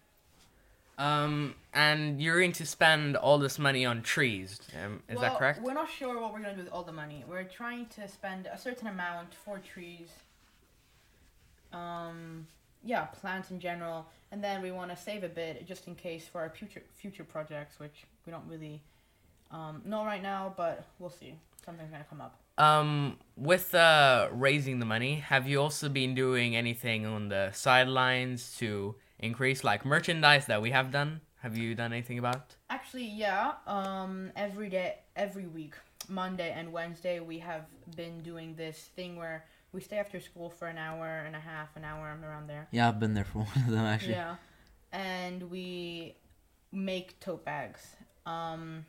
Um 0.98 1.54
and 1.72 2.20
you're 2.20 2.38
going 2.38 2.52
to 2.52 2.66
spend 2.66 3.16
all 3.16 3.38
this 3.38 3.58
money 3.58 3.86
on 3.86 4.02
trees. 4.02 4.60
Um, 4.84 5.02
is 5.08 5.20
that 5.20 5.30
Well, 5.30 5.38
correct? 5.38 5.62
We're 5.62 5.74
not 5.74 5.88
sure 5.88 6.20
what 6.20 6.32
we're 6.32 6.40
gonna 6.40 6.56
do 6.56 6.64
with 6.64 6.72
all 6.72 6.82
the 6.82 6.92
money. 6.92 7.24
We're 7.28 7.44
trying 7.44 7.86
to 7.96 8.08
spend 8.08 8.46
a 8.46 8.58
certain 8.58 8.88
amount 8.88 9.34
for 9.34 9.58
trees. 9.58 10.08
Um, 11.72 12.46
yeah, 12.84 13.06
plants 13.06 13.50
in 13.50 13.60
general, 13.60 14.06
and 14.32 14.42
then 14.42 14.62
we 14.62 14.70
want 14.70 14.90
to 14.90 14.96
save 14.96 15.22
a 15.22 15.28
bit 15.28 15.66
just 15.66 15.86
in 15.86 15.94
case 15.94 16.26
for 16.26 16.40
our 16.40 16.50
future 16.50 16.82
future 16.94 17.24
projects, 17.24 17.78
which 17.78 18.04
we 18.26 18.32
don't 18.32 18.48
really 18.48 18.80
um, 19.50 19.82
know 19.84 20.04
right 20.04 20.22
now, 20.22 20.54
but 20.56 20.84
we'll 20.98 21.10
see. 21.10 21.34
Something's 21.64 21.90
gonna 21.90 22.06
come 22.08 22.20
up. 22.20 22.38
Um, 22.56 23.18
with 23.36 23.74
uh, 23.74 24.28
raising 24.32 24.80
the 24.80 24.86
money, 24.86 25.16
have 25.16 25.46
you 25.46 25.60
also 25.60 25.88
been 25.88 26.14
doing 26.14 26.56
anything 26.56 27.06
on 27.06 27.28
the 27.28 27.50
sidelines 27.52 28.56
to 28.58 28.96
increase 29.18 29.64
like 29.64 29.84
merchandise 29.84 30.46
that 30.46 30.62
we 30.62 30.70
have 30.70 30.90
done? 30.90 31.20
Have 31.42 31.56
you 31.56 31.74
done 31.74 31.92
anything 31.92 32.18
about? 32.18 32.56
Actually, 32.68 33.06
yeah. 33.06 33.52
Um, 33.66 34.32
every 34.36 34.68
day, 34.68 34.96
every 35.14 35.46
week, 35.46 35.74
Monday 36.08 36.50
and 36.50 36.72
Wednesday, 36.72 37.20
we 37.20 37.38
have 37.38 37.66
been 37.96 38.20
doing 38.22 38.54
this 38.56 38.90
thing 38.96 39.16
where 39.16 39.44
we 39.72 39.80
stay 39.80 39.98
after 39.98 40.18
school 40.20 40.50
for 40.50 40.66
an 40.66 40.78
hour 40.78 41.06
and 41.26 41.36
a 41.36 41.40
half, 41.40 41.76
an 41.76 41.84
hour 41.84 42.18
around 42.24 42.48
there. 42.48 42.66
Yeah, 42.72 42.88
I've 42.88 42.98
been 42.98 43.14
there 43.14 43.24
for 43.24 43.38
one 43.54 43.64
of 43.66 43.70
them 43.70 43.84
actually. 43.84 44.12
Yeah, 44.14 44.36
and 44.92 45.48
we 45.50 46.16
make 46.72 47.20
tote 47.20 47.44
bags. 47.44 47.86
Um, 48.26 48.84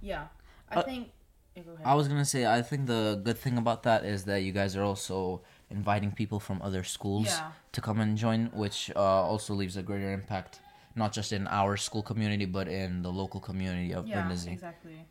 yeah, 0.00 0.26
I 0.70 0.76
Uh, 0.76 0.82
think. 0.82 1.10
yeah, 1.56 1.62
go 1.62 1.72
ahead. 1.74 1.86
I 1.86 1.94
was 1.94 2.08
gonna 2.08 2.24
say 2.24 2.46
I 2.46 2.62
think 2.62 2.86
the 2.86 3.20
good 3.22 3.36
thing 3.38 3.58
about 3.58 3.82
that 3.82 4.04
is 4.04 4.24
that 4.24 4.38
you 4.42 4.52
guys 4.52 4.76
are 4.76 4.82
also 4.82 5.42
inviting 5.70 6.12
people 6.12 6.40
from 6.40 6.60
other 6.62 6.82
schools 6.84 7.26
Yeah. 7.26 7.52
to 7.72 7.80
come 7.80 8.00
and 8.00 8.16
join, 8.18 8.46
which 8.52 8.90
uh, 8.96 9.00
also 9.00 9.54
leaves 9.54 9.76
a 9.76 9.82
greater 9.82 10.12
impact, 10.12 10.60
not 10.96 11.12
just 11.12 11.32
in 11.32 11.46
our 11.48 11.76
school 11.76 12.02
community 12.02 12.44
but 12.44 12.66
in 12.68 13.02
the 13.02 13.10
local 13.12 13.40
community 13.40 13.94
of 13.94 14.06
yeah, 14.06 14.14
Brindisi. 14.22 14.50
exactly. 14.52 15.06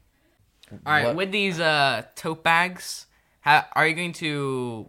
All 0.72 0.78
right, 0.94 1.06
What- 1.08 1.16
with 1.16 1.32
these 1.32 1.60
uh 1.60 2.04
tote 2.16 2.44
bags, 2.44 3.08
ha- 3.42 3.68
are 3.74 3.88
you 3.88 3.96
going 3.96 4.14
to 4.14 4.88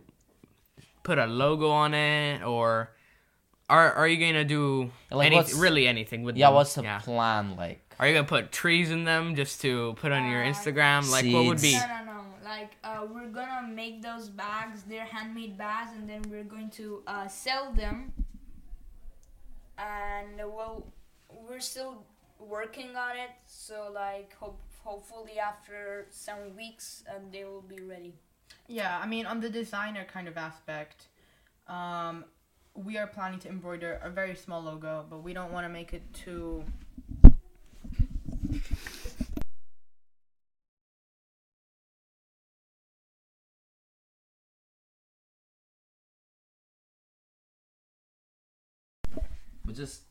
put 1.03 1.19
a 1.19 1.27
logo 1.27 1.71
on 1.71 1.95
it, 1.95 2.43
or 2.43 2.91
are 3.69 3.93
are 3.95 4.09
you 4.09 4.19
going 4.19 4.35
to 4.35 4.45
do 4.45 4.91
Like, 5.11 5.33
any- 5.33 5.55
really 5.55 5.87
anything 5.89 6.23
with 6.25 6.37
yeah, 6.37 6.47
them? 6.49 6.55
what's 6.57 6.75
the 6.75 6.83
yeah. 6.83 6.99
plan 6.99 7.57
like? 7.57 7.81
Are 7.99 8.09
you 8.09 8.15
gonna 8.15 8.27
put 8.27 8.51
trees 8.51 8.91
in 8.91 9.05
them 9.05 9.35
just 9.37 9.61
to 9.61 9.93
put 10.01 10.11
on 10.11 10.31
your 10.31 10.43
Uh, 10.43 10.49
Instagram? 10.53 11.05
Like, 11.11 11.27
what 11.35 11.45
would 11.47 11.61
be? 11.61 11.75
No, 11.77 11.87
no, 11.87 12.05
no. 12.05 12.10
Like, 12.51 12.73
uh, 12.83 13.07
we're 13.09 13.29
gonna 13.29 13.69
make 13.69 14.03
those 14.03 14.29
bags. 14.29 14.83
They're 14.83 15.05
handmade 15.05 15.57
bags, 15.57 15.93
and 15.97 16.11
then 16.11 16.23
we're 16.29 16.51
going 16.57 16.71
to 16.71 17.05
uh, 17.07 17.29
sell 17.29 17.73
them. 17.73 18.13
And 19.79 20.37
well, 20.39 20.85
we're 21.29 21.61
still 21.61 22.05
working 22.41 22.97
on 22.97 23.15
it. 23.17 23.31
So 23.47 23.93
like, 23.95 24.35
hope 24.35 24.61
hopefully 24.83 25.39
after 25.39 26.09
some 26.11 26.57
weeks, 26.57 27.05
uh, 27.09 27.21
they 27.31 27.45
will 27.45 27.67
be 27.77 27.81
ready. 27.83 28.15
Yeah, 28.67 28.99
I 29.01 29.07
mean, 29.07 29.27
on 29.27 29.39
the 29.41 29.51
designer 29.51 30.05
kind 30.13 30.27
of 30.27 30.37
aspect, 30.37 31.07
um, 31.69 32.25
we 32.75 32.99
are 32.99 33.07
planning 33.07 33.39
to 33.41 33.49
embroider 33.49 34.01
a 34.03 34.11
very 34.11 34.35
small 34.35 34.61
logo, 34.61 35.07
but 35.09 35.23
we 35.23 35.33
don't 35.33 35.53
want 35.53 35.67
to 35.67 35.69
make 35.69 35.93
it 35.93 36.03
too. 36.13 36.65
We 49.71 49.77
just 49.77 50.03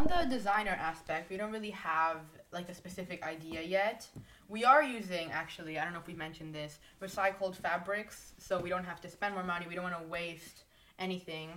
On 0.00 0.08
the 0.08 0.26
designer 0.28 0.76
aspect, 0.76 1.30
we 1.30 1.36
don't 1.36 1.52
really 1.52 1.70
have 1.70 2.16
like 2.50 2.68
a 2.68 2.74
specific 2.74 3.24
idea 3.24 3.62
yet. 3.62 4.08
We 4.48 4.64
are 4.64 4.82
using 4.82 5.30
actually, 5.30 5.78
I 5.78 5.84
don't 5.84 5.92
know 5.92 6.00
if 6.00 6.08
we 6.08 6.14
mentioned 6.14 6.52
this, 6.52 6.80
recycled 7.00 7.54
fabrics, 7.54 8.32
so 8.38 8.58
we 8.58 8.70
don't 8.70 8.82
have 8.82 9.00
to 9.02 9.08
spend 9.08 9.36
more 9.36 9.44
money. 9.44 9.66
We 9.68 9.76
don't 9.76 9.84
want 9.84 9.96
to 10.02 10.08
waste 10.08 10.64
anything. 10.98 11.50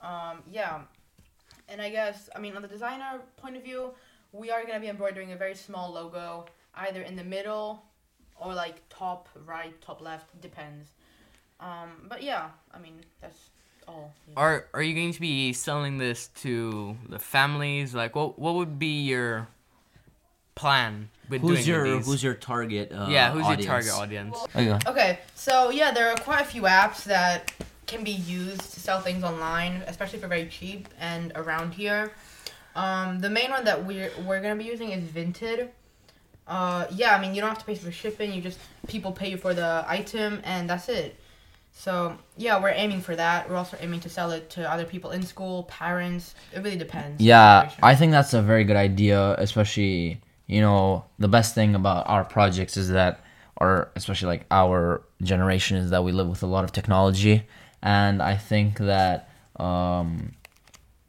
Um, 0.00 0.44
yeah, 0.48 0.82
and 1.68 1.82
I 1.82 1.90
guess 1.90 2.30
I 2.36 2.38
mean 2.38 2.54
on 2.54 2.62
the 2.62 2.68
designer 2.68 3.20
point 3.38 3.56
of 3.56 3.64
view, 3.64 3.90
we 4.30 4.52
are 4.52 4.64
gonna 4.64 4.78
be 4.78 4.86
embroidering 4.88 5.32
a 5.32 5.36
very 5.36 5.56
small 5.56 5.90
logo, 5.90 6.46
either 6.76 7.02
in 7.02 7.16
the 7.16 7.24
middle 7.24 7.82
or 8.36 8.54
like 8.54 8.88
top 8.88 9.28
right, 9.44 9.74
top 9.82 10.00
left, 10.00 10.40
depends. 10.40 10.90
Um, 11.58 12.06
but 12.08 12.22
yeah, 12.22 12.50
I 12.72 12.78
mean 12.78 13.00
that's 13.20 13.50
all. 13.88 14.12
yeah. 14.28 14.34
Are 14.36 14.66
Are 14.74 14.82
you 14.82 14.94
going 14.94 15.12
to 15.12 15.20
be 15.20 15.52
selling 15.52 15.98
this 15.98 16.28
to 16.42 16.96
the 17.08 17.18
families? 17.18 17.94
Like, 17.94 18.14
what 18.14 18.38
what 18.38 18.54
would 18.54 18.78
be 18.78 19.02
your 19.02 19.48
plan 20.54 21.08
with 21.28 21.40
who's 21.40 21.64
doing 21.64 21.68
your 21.68 21.96
these? 21.96 22.06
who's 22.06 22.22
your 22.22 22.34
target? 22.34 22.92
Uh, 22.92 23.06
yeah, 23.08 23.32
who's 23.32 23.44
audience? 23.44 23.64
your 23.64 23.72
target 23.72 23.92
audience? 23.92 24.36
Okay. 24.54 24.78
Okay, 24.86 25.18
so 25.34 25.70
yeah, 25.70 25.90
there 25.90 26.10
are 26.10 26.16
quite 26.16 26.42
a 26.42 26.44
few 26.44 26.62
apps 26.62 27.04
that 27.04 27.52
can 27.86 28.04
be 28.04 28.12
used 28.12 28.72
to 28.74 28.80
sell 28.80 29.00
things 29.00 29.24
online, 29.24 29.82
especially 29.86 30.18
for 30.18 30.28
very 30.28 30.46
cheap 30.46 30.88
and 31.00 31.32
around 31.34 31.74
here. 31.74 32.12
Um, 32.76 33.18
the 33.20 33.30
main 33.30 33.50
one 33.50 33.64
that 33.64 33.84
we're 33.84 34.10
we're 34.24 34.40
gonna 34.40 34.56
be 34.56 34.64
using 34.64 34.90
is 34.90 35.04
Vinted. 35.04 35.68
Uh, 36.46 36.86
yeah, 36.92 37.16
I 37.16 37.20
mean 37.20 37.34
you 37.34 37.40
don't 37.40 37.50
have 37.50 37.58
to 37.58 37.64
pay 37.64 37.74
for 37.74 37.90
shipping. 37.90 38.32
You 38.32 38.42
just 38.42 38.58
people 38.88 39.12
pay 39.12 39.30
you 39.30 39.36
for 39.36 39.54
the 39.54 39.84
item 39.86 40.40
and 40.44 40.68
that's 40.68 40.88
it. 40.88 41.16
So 41.72 42.16
yeah, 42.36 42.60
we're 42.60 42.70
aiming 42.74 43.00
for 43.00 43.16
that. 43.16 43.48
We're 43.48 43.56
also 43.56 43.76
aiming 43.80 44.00
to 44.00 44.08
sell 44.08 44.30
it 44.32 44.50
to 44.50 44.70
other 44.70 44.84
people 44.84 45.12
in 45.12 45.22
school, 45.22 45.64
parents. 45.64 46.34
It 46.52 46.58
really 46.62 46.76
depends. 46.76 47.22
Yeah, 47.22 47.70
I 47.82 47.94
think 47.94 48.12
that's 48.12 48.34
a 48.34 48.42
very 48.42 48.64
good 48.64 48.76
idea, 48.76 49.34
especially, 49.38 50.20
you 50.46 50.60
know, 50.60 51.04
the 51.18 51.28
best 51.28 51.54
thing 51.54 51.74
about 51.74 52.08
our 52.08 52.24
projects 52.24 52.76
is 52.76 52.90
that 52.90 53.24
or 53.56 53.90
especially 53.94 54.28
like 54.28 54.46
our 54.50 55.02
generation 55.22 55.76
is 55.76 55.90
that 55.90 56.02
we 56.04 56.12
live 56.12 56.28
with 56.28 56.42
a 56.42 56.46
lot 56.46 56.64
of 56.64 56.72
technology 56.72 57.42
and 57.82 58.22
I 58.22 58.36
think 58.36 58.78
that 58.78 59.28
um 59.58 60.32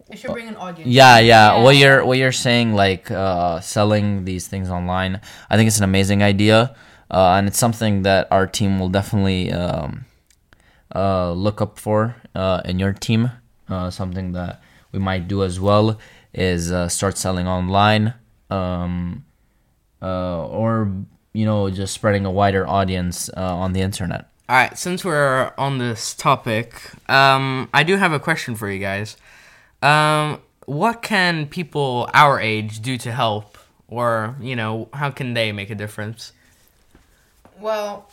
it 0.10 0.18
should 0.20 0.32
bring 0.34 0.50
an 0.50 0.58
audience. 0.58 0.90
yeah, 0.92 1.20
yeah, 1.20 1.56
Yeah. 1.56 1.64
what 1.64 1.76
you're 1.78 2.04
what 2.06 2.18
you're 2.18 2.34
saying 2.34 2.74
like 2.74 3.10
uh 3.10 3.60
selling 3.62 4.26
these 4.26 4.48
things 4.48 4.70
online, 4.70 5.22
I 5.50 5.56
think 5.58 5.68
it's 5.68 5.78
an 5.78 5.86
amazing 5.86 6.22
idea. 6.24 6.76
Uh, 7.10 7.34
and 7.36 7.46
it's 7.50 7.58
something 7.60 8.04
that 8.04 8.26
our 8.32 8.48
team 8.48 8.80
will 8.80 8.88
definitely 8.88 9.52
um, 9.52 10.06
uh, 10.96 11.32
look 11.32 11.62
up 11.62 11.80
for 11.80 12.16
uh, 12.36 12.62
in 12.66 12.80
your 12.80 12.94
team. 12.94 13.32
Uh, 13.70 13.90
something 13.90 14.34
that 14.34 14.62
we 14.92 15.00
might 15.00 15.28
do 15.28 15.44
as 15.44 15.60
well 15.60 15.98
is 16.34 16.72
uh, 16.72 16.88
start 16.90 17.18
selling 17.18 17.48
online, 17.48 18.14
um, 18.50 19.26
uh, 20.02 20.46
or 20.48 20.92
you 21.34 21.46
know 21.46 21.70
just 21.70 21.94
spreading 21.94 22.26
a 22.26 22.32
wider 22.32 22.68
audience 22.68 23.30
uh, 23.36 23.56
on 23.56 23.74
the 23.74 23.82
internet. 23.82 24.30
All 24.50 24.58
right, 24.58 24.78
since 24.78 25.06
we're 25.06 25.54
on 25.58 25.78
this 25.78 26.14
topic, 26.14 26.92
um, 27.10 27.70
I 27.74 27.84
do 27.84 27.96
have 27.96 28.12
a 28.12 28.20
question 28.20 28.56
for 28.56 28.70
you 28.70 28.80
guys. 28.80 29.16
Um, 29.82 30.42
what 30.66 31.02
can 31.02 31.48
people 31.48 32.10
our 32.14 32.40
age 32.40 32.82
do 32.82 32.98
to 32.98 33.12
help, 33.12 33.58
or 33.88 34.36
you 34.42 34.56
know, 34.56 34.90
how 34.94 35.10
can 35.10 35.34
they 35.34 35.52
make 35.52 35.70
a 35.70 35.76
difference? 35.76 36.34
Well, 37.60 38.10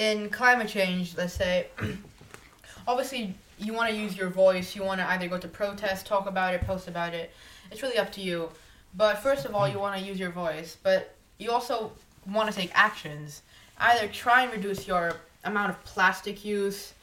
in 0.00 0.30
climate 0.30 0.68
change, 0.68 1.14
let's 1.18 1.34
say, 1.34 1.66
obviously 2.88 3.34
you 3.58 3.74
want 3.74 3.90
to 3.90 3.94
use 3.94 4.16
your 4.16 4.30
voice. 4.30 4.74
You 4.74 4.82
want 4.82 4.98
to 5.00 5.06
either 5.10 5.28
go 5.28 5.36
to 5.36 5.46
protest, 5.46 6.06
talk 6.06 6.26
about 6.26 6.54
it, 6.54 6.62
post 6.62 6.88
about 6.88 7.12
it. 7.12 7.30
It's 7.70 7.82
really 7.82 7.98
up 7.98 8.10
to 8.12 8.22
you. 8.22 8.48
But 8.96 9.18
first 9.18 9.44
of 9.44 9.54
all, 9.54 9.68
you 9.68 9.78
want 9.78 10.00
to 10.00 10.02
use 10.02 10.18
your 10.18 10.30
voice. 10.30 10.78
But 10.82 11.14
you 11.38 11.50
also 11.50 11.92
want 12.26 12.50
to 12.50 12.56
take 12.56 12.70
actions. 12.74 13.42
Either 13.76 14.08
try 14.08 14.42
and 14.44 14.52
reduce 14.52 14.88
your 14.88 15.16
amount 15.44 15.70
of 15.70 15.84
plastic 15.84 16.44
use. 16.46 16.94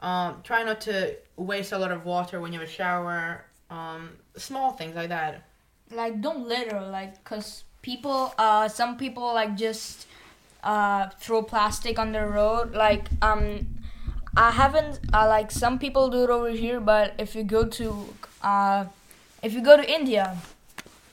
Um, 0.00 0.40
try 0.44 0.62
not 0.62 0.80
to 0.82 1.16
waste 1.36 1.72
a 1.72 1.78
lot 1.78 1.90
of 1.90 2.04
water 2.04 2.40
when 2.40 2.52
you 2.52 2.60
have 2.60 2.68
a 2.68 2.70
shower. 2.70 3.44
Um, 3.70 4.10
small 4.36 4.70
things 4.72 4.94
like 4.94 5.08
that. 5.08 5.42
like 5.90 6.20
don't 6.20 6.46
litter 6.46 6.80
like 6.80 7.12
because 7.22 7.64
people 7.82 8.32
uh 8.38 8.68
some 8.68 8.96
people 8.96 9.26
like 9.34 9.56
just 9.56 10.06
uh 10.66 11.08
throw 11.20 11.42
plastic 11.42 11.98
on 11.98 12.12
the 12.12 12.24
road 12.26 12.74
like 12.74 13.08
um 13.22 13.66
i 14.36 14.50
haven't 14.50 14.98
uh, 15.12 15.26
like 15.28 15.50
some 15.50 15.78
people 15.78 16.08
do 16.10 16.24
it 16.24 16.30
over 16.30 16.50
here 16.50 16.80
but 16.80 17.14
if 17.18 17.34
you 17.34 17.44
go 17.44 17.64
to 17.64 17.86
uh 18.42 18.84
if 19.42 19.52
you 19.52 19.62
go 19.62 19.76
to 19.76 19.86
india 19.98 20.36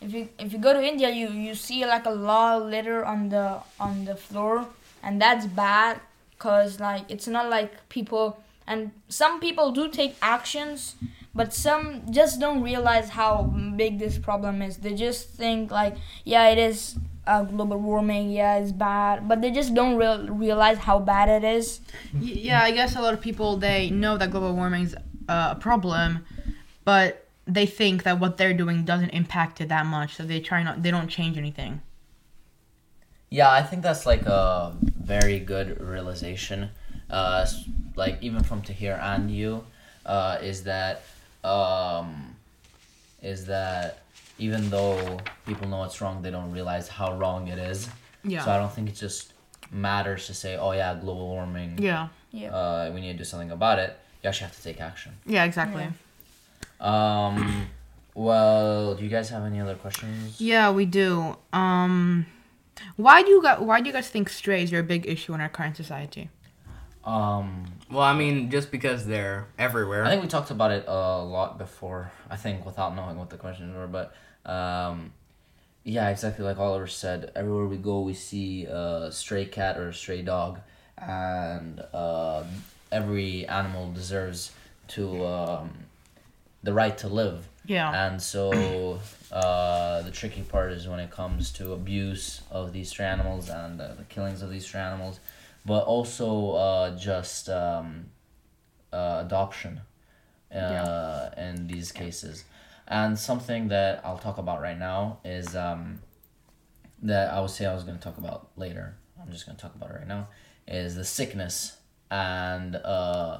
if 0.01 0.11
you 0.13 0.27
if 0.39 0.51
you 0.51 0.59
go 0.59 0.73
to 0.73 0.83
india 0.83 1.09
you 1.09 1.27
you 1.29 1.53
see 1.53 1.85
like 1.85 2.05
a 2.05 2.15
lot 2.29 2.61
of 2.61 2.67
litter 2.67 3.05
on 3.05 3.29
the 3.29 3.59
on 3.79 4.05
the 4.05 4.15
floor 4.15 4.65
and 5.03 5.21
that's 5.21 5.45
bad 5.45 5.99
because 6.31 6.79
like 6.79 7.03
it's 7.07 7.27
not 7.27 7.49
like 7.49 7.71
people 7.89 8.39
and 8.65 8.91
some 9.07 9.39
people 9.39 9.71
do 9.71 9.87
take 9.87 10.15
actions 10.21 10.95
but 11.35 11.53
some 11.53 12.03
just 12.11 12.39
don't 12.39 12.61
realize 12.61 13.09
how 13.09 13.43
big 13.75 13.97
this 13.97 14.17
problem 14.17 14.61
is. 14.61 14.77
They 14.77 14.93
just 14.93 15.29
think 15.29 15.71
like, 15.71 15.95
yeah, 16.23 16.49
it 16.49 16.59
is 16.59 16.95
uh, 17.25 17.43
global 17.43 17.77
warming, 17.77 18.31
yeah, 18.31 18.57
it's 18.57 18.71
bad, 18.71 19.27
but 19.27 19.41
they 19.41 19.51
just 19.51 19.73
don't 19.73 19.95
real- 19.95 20.27
realize 20.27 20.77
how 20.77 20.99
bad 20.99 21.29
it 21.29 21.43
is. 21.43 21.79
Yeah, 22.19 22.61
I 22.61 22.71
guess 22.71 22.95
a 22.95 23.01
lot 23.01 23.13
of 23.13 23.21
people 23.21 23.57
they 23.57 23.89
know 23.89 24.17
that 24.17 24.31
global 24.31 24.53
warming's 24.53 24.95
uh, 25.29 25.49
a 25.51 25.57
problem, 25.59 26.25
but 26.83 27.25
they 27.45 27.65
think 27.65 28.03
that 28.03 28.19
what 28.19 28.37
they're 28.37 28.53
doing 28.53 28.85
doesn't 28.85 29.09
impact 29.09 29.61
it 29.61 29.69
that 29.69 29.85
much, 29.85 30.15
so 30.15 30.23
they 30.23 30.39
try 30.39 30.63
not 30.63 30.83
they 30.83 30.91
don't 30.91 31.07
change 31.07 31.37
anything. 31.37 31.81
Yeah, 33.29 33.51
I 33.51 33.63
think 33.63 33.81
that's 33.81 34.05
like 34.05 34.23
a 34.27 34.75
very 34.81 35.39
good 35.39 35.81
realization. 35.81 36.69
Uh, 37.09 37.45
like 37.95 38.17
even 38.21 38.43
from 38.43 38.61
Tahir 38.61 38.99
and 39.01 39.31
you, 39.31 39.63
uh, 40.05 40.37
is 40.41 40.63
that 40.63 41.03
um, 41.43 42.35
is 43.21 43.45
that 43.47 44.02
even 44.39 44.69
though 44.69 45.19
people 45.45 45.67
know 45.67 45.83
it's 45.83 46.01
wrong, 46.01 46.21
they 46.21 46.31
don't 46.31 46.51
realize 46.51 46.87
how 46.87 47.15
wrong 47.17 47.47
it 47.47 47.59
is. 47.59 47.87
Yeah. 48.23 48.43
So 48.43 48.51
I 48.51 48.57
don't 48.57 48.71
think 48.71 48.89
it 48.89 48.95
just 48.95 49.33
matters 49.71 50.27
to 50.27 50.33
say, 50.33 50.57
oh 50.57 50.71
yeah, 50.71 50.95
global 50.95 51.27
warming. 51.27 51.77
yeah. 51.79 52.07
Yeah. 52.31 52.49
Uh, 52.51 52.91
we 52.93 52.99
need 53.01 53.11
to 53.13 53.17
do 53.19 53.23
something 53.23 53.51
about 53.51 53.77
it. 53.77 53.95
You 54.23 54.29
actually 54.29 54.47
have 54.47 54.55
to 54.55 54.63
take 54.63 54.81
action. 54.81 55.11
Yeah. 55.25 55.43
Exactly. 55.43 55.83
Yeah. 56.81 57.27
Um, 57.27 57.67
well, 58.15 58.95
do 58.95 59.03
you 59.03 59.09
guys 59.09 59.29
have 59.29 59.43
any 59.43 59.59
other 59.59 59.75
questions? 59.75 60.41
Yeah, 60.41 60.71
we 60.71 60.85
do. 60.85 61.37
Um, 61.51 62.25
why 62.95 63.21
do 63.21 63.29
you 63.29 63.41
guys 63.41 63.59
Why 63.59 63.81
do 63.81 63.87
you 63.87 63.93
guys 63.93 64.09
think 64.09 64.29
strays 64.29 64.73
are 64.73 64.79
a 64.79 64.83
big 64.83 65.07
issue 65.07 65.33
in 65.33 65.41
our 65.41 65.49
current 65.49 65.77
society? 65.77 66.29
Um, 67.05 67.65
Well, 67.91 68.01
I 68.01 68.13
mean, 68.13 68.49
just 68.49 68.71
because 68.71 69.05
they're 69.05 69.47
everywhere. 69.59 70.05
I 70.05 70.09
think 70.09 70.21
we 70.21 70.27
talked 70.27 70.51
about 70.51 70.71
it 70.71 70.85
a 70.87 71.23
lot 71.23 71.57
before. 71.57 72.11
I 72.29 72.37
think 72.37 72.65
without 72.65 72.95
knowing 72.95 73.17
what 73.17 73.29
the 73.29 73.37
questions 73.37 73.75
were, 73.75 73.87
but 73.87 74.15
um, 74.49 75.11
yeah, 75.83 76.09
exactly 76.09 76.45
like 76.45 76.57
Oliver 76.57 76.87
said. 76.87 77.31
Everywhere 77.35 77.65
we 77.65 77.77
go, 77.77 78.01
we 78.01 78.13
see 78.13 78.65
a 78.65 79.09
stray 79.11 79.45
cat 79.45 79.77
or 79.77 79.89
a 79.89 79.93
stray 79.93 80.21
dog, 80.21 80.59
and 80.97 81.83
uh, 81.93 82.43
every 82.91 83.45
animal 83.47 83.91
deserves 83.91 84.51
to 84.89 85.25
um, 85.25 85.71
the 86.63 86.73
right 86.73 86.97
to 86.99 87.07
live. 87.09 87.47
Yeah. 87.65 88.07
And 88.07 88.21
so 88.21 88.99
uh, 89.31 90.01
the 90.01 90.11
tricky 90.11 90.41
part 90.41 90.71
is 90.71 90.87
when 90.87 90.99
it 90.99 91.11
comes 91.11 91.51
to 91.53 91.73
abuse 91.73 92.41
of 92.51 92.73
these 92.73 92.89
stray 92.89 93.05
animals 93.05 93.49
and 93.49 93.79
uh, 93.79 93.93
the 93.95 94.03
killings 94.05 94.41
of 94.41 94.49
these 94.51 94.65
stray 94.65 94.81
animals, 94.81 95.19
but 95.65 95.83
also 95.85 96.51
uh, 96.51 96.97
just 96.97 97.49
um, 97.49 98.07
uh, 98.91 99.23
adoption 99.25 99.81
uh, 100.53 101.29
in 101.37 101.67
these 101.67 101.91
cases. 101.91 102.45
And 102.87 103.17
something 103.17 103.69
that 103.69 104.01
I'll 104.03 104.17
talk 104.17 104.37
about 104.37 104.61
right 104.61 104.77
now 104.77 105.19
is 105.23 105.55
um, 105.55 105.99
that 107.01 107.33
I 107.33 107.39
would 107.39 107.49
say 107.49 107.65
I 107.65 107.73
was 107.73 107.83
going 107.83 107.97
to 107.97 108.03
talk 108.03 108.17
about 108.17 108.49
later. 108.57 108.95
I'm 109.21 109.31
just 109.31 109.45
going 109.45 109.55
to 109.55 109.61
talk 109.61 109.75
about 109.75 109.89
it 109.91 109.99
right 109.99 110.07
now. 110.07 110.27
Is 110.67 110.95
the 110.95 111.05
sickness 111.05 111.77
and 112.11 112.75
uh, 112.75 113.39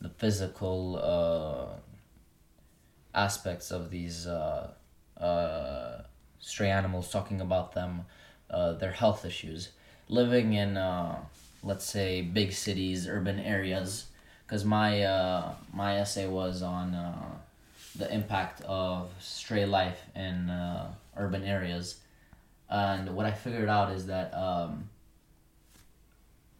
the 0.00 0.08
physical 0.08 0.98
uh, 1.02 1.80
aspects 3.14 3.70
of 3.70 3.90
these 3.90 4.26
uh, 4.26 4.70
uh, 5.20 6.02
stray 6.38 6.70
animals, 6.70 7.10
talking 7.10 7.40
about 7.40 7.72
them, 7.72 8.02
uh, 8.50 8.72
their 8.74 8.92
health 8.92 9.24
issues, 9.24 9.70
living 10.08 10.54
in, 10.54 10.76
uh, 10.76 11.20
let's 11.62 11.84
say, 11.84 12.22
big 12.22 12.52
cities, 12.52 13.06
urban 13.08 13.38
areas. 13.38 14.06
Because 14.46 14.64
my 14.64 15.02
uh, 15.02 15.52
my 15.74 15.98
essay 15.98 16.26
was 16.26 16.62
on 16.62 16.94
uh, 16.94 17.12
the 17.96 18.12
impact 18.12 18.62
of 18.62 19.10
stray 19.20 19.66
life 19.66 20.00
in 20.14 20.48
uh, 20.48 20.90
urban 21.16 21.44
areas, 21.44 21.96
and 22.70 23.14
what 23.14 23.26
I 23.26 23.30
figured 23.32 23.68
out 23.68 23.92
is 23.92 24.06
that 24.06 24.32
um, 24.34 24.88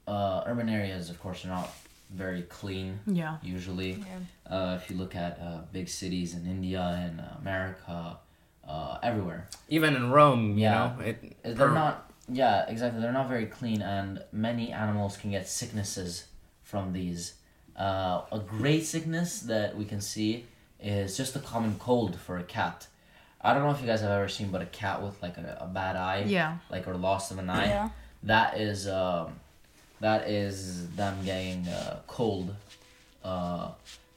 uh, 0.06 0.42
urban 0.46 0.68
areas, 0.68 1.10
of 1.10 1.20
course, 1.20 1.44
are 1.44 1.48
not 1.48 1.70
very 2.10 2.42
clean 2.42 2.98
Yeah. 3.06 3.36
usually. 3.42 3.92
Yeah. 3.92 4.52
Uh, 4.54 4.78
if 4.82 4.90
you 4.90 4.96
look 4.96 5.14
at 5.14 5.38
uh, 5.40 5.60
big 5.72 5.88
cities 5.88 6.34
in 6.34 6.46
India 6.46 6.80
and 7.04 7.20
uh, 7.20 7.24
America, 7.40 8.18
uh, 8.66 8.98
everywhere, 9.02 9.48
Even 9.68 9.94
in 9.96 10.10
Rome, 10.10 10.56
you 10.58 10.64
Yeah. 10.64 10.94
know, 10.96 11.04
it. 11.04 11.36
they're 11.42 11.54
per- 11.68 11.74
not. 11.74 12.07
Yeah, 12.30 12.66
exactly. 12.68 13.00
They're 13.00 13.12
not 13.12 13.28
very 13.28 13.46
clean, 13.46 13.80
and 13.82 14.22
many 14.32 14.72
animals 14.72 15.16
can 15.16 15.30
get 15.30 15.48
sicknesses 15.48 16.26
from 16.62 16.92
these. 16.92 17.34
Uh, 17.76 18.22
a 18.32 18.38
great 18.38 18.84
sickness 18.84 19.40
that 19.40 19.76
we 19.76 19.84
can 19.84 20.00
see 20.00 20.44
is 20.80 21.16
just 21.16 21.34
a 21.36 21.38
common 21.38 21.76
cold 21.78 22.18
for 22.18 22.38
a 22.38 22.42
cat. 22.42 22.86
I 23.40 23.54
don't 23.54 23.62
know 23.62 23.70
if 23.70 23.80
you 23.80 23.86
guys 23.86 24.00
have 24.00 24.10
ever 24.10 24.28
seen, 24.28 24.50
but 24.50 24.60
a 24.62 24.66
cat 24.66 25.00
with 25.02 25.20
like 25.22 25.38
a, 25.38 25.58
a 25.60 25.66
bad 25.66 25.96
eye, 25.96 26.24
Yeah. 26.26 26.58
like 26.70 26.86
or 26.88 26.94
loss 26.94 27.30
of 27.30 27.38
an 27.38 27.48
eye. 27.48 27.66
Yeah. 27.66 27.88
That 28.24 28.58
is 28.58 28.88
um, 28.88 29.34
that 30.00 30.28
is 30.28 30.90
them 30.96 31.16
getting 31.24 31.66
uh, 31.68 32.00
cold, 32.08 32.54
uh, 33.24 33.70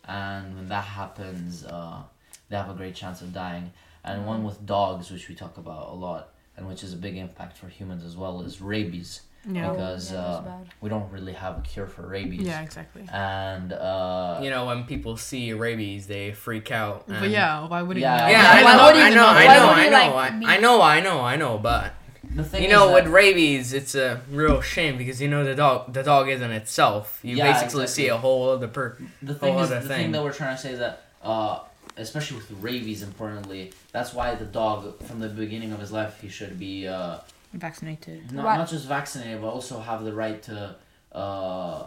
and 0.08 0.56
when 0.56 0.68
that 0.70 0.84
happens, 0.84 1.64
uh, 1.66 2.02
they 2.50 2.58
have 2.58 2.70
a 2.70 2.74
great 2.74 2.96
chance 2.96 3.22
of 3.22 3.32
dying. 3.32 3.72
And 4.04 4.26
one 4.26 4.44
with 4.44 4.66
dogs, 4.66 5.12
which 5.12 5.30
we 5.30 5.36
talk 5.36 5.58
about 5.58 5.90
a 5.90 5.94
lot, 5.94 6.30
and 6.58 6.68
which 6.68 6.84
is 6.84 6.94
a 6.94 6.98
big 6.98 7.18
impact 7.18 7.58
for 7.58 7.68
humans 7.68 8.04
as 8.04 8.16
well, 8.18 8.42
is 8.42 8.62
rabies. 8.62 9.22
Yeah. 9.50 9.72
Because 9.72 10.12
yeah, 10.12 10.20
uh, 10.20 10.44
we 10.82 10.90
don't 10.90 11.12
really 11.12 11.34
have 11.34 11.58
a 11.58 11.62
cure 11.62 11.88
for 11.88 12.06
rabies. 12.06 12.42
Yeah. 12.42 12.62
Exactly. 12.62 13.08
And 13.12 13.74
uh, 13.74 14.40
You 14.44 14.52
know, 14.52 14.68
when 14.68 14.84
people 14.84 15.18
see 15.18 15.52
rabies, 15.54 16.06
they 16.06 16.32
freak 16.32 16.70
out. 16.72 17.08
But 17.08 17.30
yeah, 17.32 17.68
why 17.68 17.82
would 17.82 17.98
it? 17.98 18.02
Yeah, 18.02 18.30
Yeah, 18.30 18.52
I 18.54 18.62
know, 18.78 18.86
would 18.86 18.96
I 18.96 19.00
even 19.08 19.16
know, 19.16 19.22
know? 19.24 19.28
I 19.30 19.46
know, 19.46 19.70
I 19.70 19.90
know, 19.90 20.16
like, 20.16 20.32
I, 20.34 20.36
be- 20.40 20.46
I 20.46 20.58
know, 20.60 20.82
I 20.82 21.00
know, 21.00 21.22
I 21.22 21.36
know, 21.38 21.58
but 21.58 21.94
the 22.36 22.44
thing 22.44 22.62
you 22.62 22.68
is 22.68 22.74
know, 22.74 22.88
that- 22.90 23.06
with 23.06 23.08
rabies, 23.12 23.74
it's 23.74 23.96
a 23.96 24.22
real 24.30 24.62
shame 24.62 24.98
because 25.00 25.20
you 25.20 25.28
know 25.28 25.44
the 25.44 25.56
dog, 25.56 25.92
the 25.92 26.04
dog 26.04 26.30
isn't 26.30 26.52
itself. 26.52 27.20
You 27.24 27.38
Yeah, 27.38 27.52
basically 27.52 27.84
exactly. 27.84 28.04
see 28.04 28.08
a 28.10 28.18
whole 28.18 28.48
other 28.52 28.68
per. 28.68 28.96
the 29.24 29.34
thing 29.34 29.54
whole 29.56 29.64
is, 29.64 29.70
the 29.70 29.78
other 29.78 29.88
thing. 29.88 29.98
thing. 29.98 30.12
that 30.12 30.24
we're 30.24 30.34
trying 30.34 30.56
to 30.56 30.62
say 30.62 30.74
is 30.74 30.80
that, 30.80 31.02
uh, 31.24 31.60
especially 31.98 32.38
with 32.38 32.52
rabies, 32.62 33.02
importantly, 33.04 33.72
that's 33.92 34.14
why 34.14 34.36
the 34.36 34.46
dog, 34.46 35.02
from 35.04 35.20
the 35.20 35.30
beginning 35.30 35.72
of 35.74 35.80
his 35.80 35.92
life, 35.92 36.20
he 36.22 36.30
should 36.30 36.58
be 36.60 36.88
uh, 36.88 37.18
Vaccinated. 37.54 38.32
not, 38.32 38.46
Right. 38.46 38.58
not 38.58 38.70
just 38.70 38.86
vaccinated, 38.88 39.42
but 39.42 39.50
also 39.50 39.80
have 39.80 40.04
the 40.04 40.14
right 40.14 40.42
to 40.44 40.76
uh, 41.12 41.86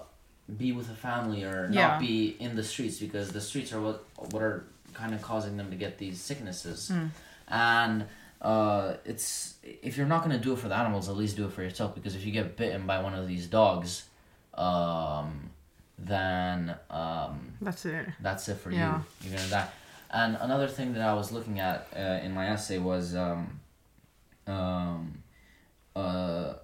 be 0.58 0.72
with 0.72 0.90
a 0.90 0.94
family 0.94 1.42
or 1.44 1.68
Yeah. 1.72 1.88
not 1.88 2.00
be 2.00 2.36
in 2.38 2.54
the 2.56 2.62
streets 2.64 2.98
because 2.98 3.30
the 3.32 3.40
streets 3.40 3.72
are 3.72 3.80
what 3.80 4.04
what 4.32 4.42
are 4.42 4.64
kind 4.92 5.14
of 5.14 5.22
causing 5.22 5.56
them 5.56 5.70
to 5.70 5.76
get 5.76 5.96
these 5.98 6.20
sicknesses. 6.20 6.90
Mm. 6.92 7.10
And 7.48 8.04
uh, 8.42 8.96
it's 9.06 9.54
if 9.62 9.96
you're 9.96 10.06
not 10.06 10.22
gonna 10.22 10.38
do 10.38 10.52
it 10.52 10.58
for 10.58 10.68
the 10.68 10.74
animals, 10.76 11.08
at 11.08 11.16
least 11.16 11.36
do 11.36 11.46
it 11.46 11.52
for 11.52 11.62
yourself 11.62 11.94
because 11.94 12.14
if 12.14 12.26
you 12.26 12.32
get 12.32 12.56
bitten 12.58 12.86
by 12.86 13.00
one 13.02 13.14
of 13.14 13.26
these 13.26 13.46
dogs, 13.46 14.04
um, 14.52 15.50
then 15.98 16.74
um, 16.90 17.54
That's 17.62 17.86
it. 17.86 18.06
that's 18.20 18.48
it 18.48 18.56
for 18.58 18.70
Yeah. 18.70 19.00
you. 19.22 19.30
You're 19.30 19.38
gonna 19.38 19.50
die. 19.50 19.68
And 20.14 20.36
another 20.40 20.68
thing 20.68 20.92
that 20.94 21.02
I 21.02 21.14
was 21.14 21.32
looking 21.32 21.58
at 21.58 21.88
uh, 21.96 22.24
in 22.24 22.32
my 22.32 22.46
essay 22.54 22.78
was 22.78 23.14
um, 23.16 23.60
um, 24.46 25.22
uh, 25.96 26.54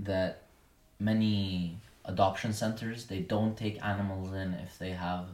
that 0.00 0.42
many 0.98 1.76
adoption 2.04 2.52
centers 2.52 3.06
they 3.06 3.20
don't 3.20 3.56
take 3.56 3.76
animals 3.84 4.32
in 4.32 4.54
if 4.54 4.78
they 4.78 4.90
have 4.90 5.26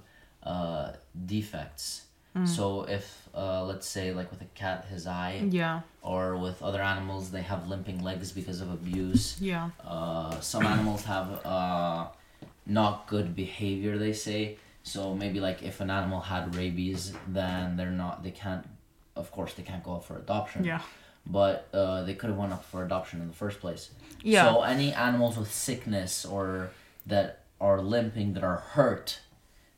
uh, 0.42 0.92
defects. 1.26 2.02
So 2.44 2.82
if 2.84 3.28
uh, 3.34 3.64
let's 3.64 3.88
say 3.88 4.12
like 4.12 4.30
with 4.30 4.40
a 4.42 4.50
cat 4.54 4.86
his 4.88 5.08
eye 5.08 5.42
Yeah. 5.50 5.80
or 6.02 6.36
with 6.36 6.62
other 6.62 6.80
animals 6.80 7.32
they 7.32 7.42
have 7.42 7.66
limping 7.68 7.98
legs 8.04 8.30
because 8.30 8.60
of 8.60 8.70
abuse 8.70 9.40
Yeah. 9.40 9.70
uh, 9.84 10.38
some 10.38 10.64
animals 10.64 11.02
have 11.04 11.28
uh, 11.44 12.06
not 12.64 13.08
good 13.08 13.34
behavior 13.34 13.98
they 13.98 14.12
say 14.12 14.56
so 14.82 15.14
maybe 15.14 15.40
like 15.40 15.62
if 15.62 15.80
an 15.80 15.90
animal 15.90 16.20
had 16.20 16.54
rabies 16.54 17.12
then 17.26 17.76
they're 17.76 17.90
not 17.90 18.22
they 18.22 18.30
can't 18.30 18.66
of 19.16 19.30
course 19.30 19.54
they 19.54 19.62
can't 19.62 19.82
go 19.84 19.94
up 19.96 20.04
for 20.04 20.16
adoption 20.16 20.64
Yeah. 20.64 20.80
but 21.26 21.68
uh, 21.74 22.04
they 22.04 22.14
could 22.14 22.30
have 22.30 22.38
went 22.38 22.52
up 22.52 22.64
for 22.64 22.84
adoption 22.84 23.20
in 23.20 23.28
the 23.28 23.34
first 23.34 23.60
place 23.60 23.90
Yeah. 24.22 24.44
so 24.48 24.62
any 24.62 24.92
animals 24.92 25.36
with 25.36 25.52
sickness 25.52 26.24
or 26.24 26.70
that 27.06 27.44
are 27.60 27.80
limping 27.82 28.34
that 28.34 28.44
are 28.44 28.58
hurt 28.74 29.20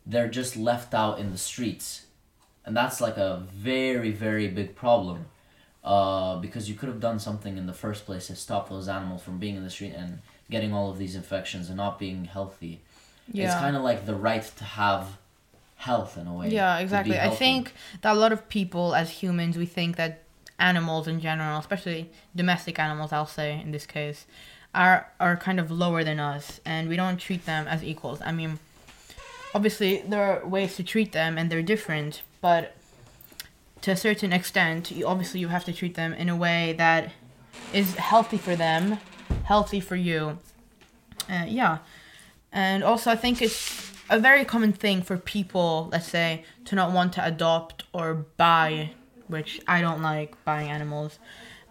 they're 0.06 0.28
just 0.28 0.56
left 0.56 0.94
out 0.94 1.18
in 1.18 1.30
the 1.32 1.38
streets 1.38 2.06
and 2.64 2.76
that's 2.76 3.00
like 3.00 3.16
a 3.16 3.42
very 3.52 4.10
very 4.12 4.48
big 4.48 4.74
problem 4.76 5.26
uh, 5.82 6.36
because 6.36 6.68
you 6.68 6.74
could 6.74 6.90
have 6.90 7.00
done 7.00 7.18
something 7.18 7.56
in 7.56 7.66
the 7.66 7.72
first 7.72 8.04
place 8.04 8.26
to 8.26 8.36
stop 8.36 8.68
those 8.68 8.86
animals 8.86 9.22
from 9.22 9.38
being 9.38 9.56
in 9.56 9.64
the 9.64 9.70
street 9.70 9.94
and 9.96 10.20
getting 10.50 10.74
all 10.74 10.90
of 10.90 10.98
these 10.98 11.16
infections 11.16 11.68
and 11.68 11.76
not 11.78 11.98
being 11.98 12.26
healthy. 12.26 12.82
Yeah. 13.32 13.46
It's 13.46 13.54
kind 13.60 13.76
of 13.76 13.82
like 13.82 14.06
the 14.06 14.14
right 14.14 14.42
to 14.56 14.64
have 14.64 15.18
health 15.76 16.18
in 16.18 16.26
a 16.26 16.34
way. 16.34 16.48
Yeah, 16.50 16.78
exactly. 16.78 17.18
I 17.18 17.30
think 17.30 17.72
that 18.02 18.12
a 18.12 18.18
lot 18.18 18.32
of 18.32 18.48
people, 18.48 18.94
as 18.94 19.10
humans, 19.10 19.56
we 19.56 19.66
think 19.66 19.96
that 19.96 20.24
animals 20.58 21.08
in 21.08 21.20
general, 21.20 21.58
especially 21.58 22.10
domestic 22.36 22.78
animals, 22.78 23.12
I'll 23.12 23.26
say 23.26 23.60
in 23.60 23.70
this 23.72 23.86
case, 23.86 24.26
are 24.74 25.08
are 25.18 25.36
kind 25.36 25.58
of 25.58 25.70
lower 25.70 26.04
than 26.04 26.20
us, 26.20 26.60
and 26.64 26.88
we 26.88 26.96
don't 26.96 27.18
treat 27.18 27.46
them 27.46 27.66
as 27.66 27.82
equals. 27.82 28.20
I 28.24 28.32
mean, 28.32 28.58
obviously 29.54 30.02
there 30.06 30.22
are 30.22 30.46
ways 30.46 30.76
to 30.76 30.82
treat 30.82 31.12
them, 31.12 31.38
and 31.38 31.50
they're 31.50 31.62
different, 31.62 32.22
but 32.40 32.76
to 33.82 33.92
a 33.92 33.96
certain 33.96 34.32
extent, 34.32 34.90
you 34.90 35.06
obviously 35.06 35.40
you 35.40 35.48
have 35.48 35.64
to 35.64 35.72
treat 35.72 35.94
them 35.94 36.12
in 36.12 36.28
a 36.28 36.36
way 36.36 36.74
that 36.76 37.12
is 37.72 37.96
healthy 37.96 38.36
for 38.36 38.54
them, 38.54 38.98
healthy 39.44 39.80
for 39.80 39.96
you. 39.96 40.38
Uh, 41.28 41.44
yeah, 41.46 41.78
and 42.52 42.82
also 42.82 43.10
I 43.10 43.16
think 43.16 43.42
it's 43.42 43.90
a 44.08 44.18
very 44.18 44.44
common 44.44 44.72
thing 44.72 45.02
for 45.02 45.16
people, 45.16 45.88
let's 45.92 46.08
say, 46.08 46.44
to 46.66 46.74
not 46.74 46.92
want 46.92 47.12
to 47.14 47.24
adopt 47.24 47.84
or 47.92 48.26
buy, 48.36 48.90
which 49.28 49.60
I 49.66 49.80
don't 49.80 50.02
like 50.02 50.42
buying 50.44 50.68
animals. 50.68 51.18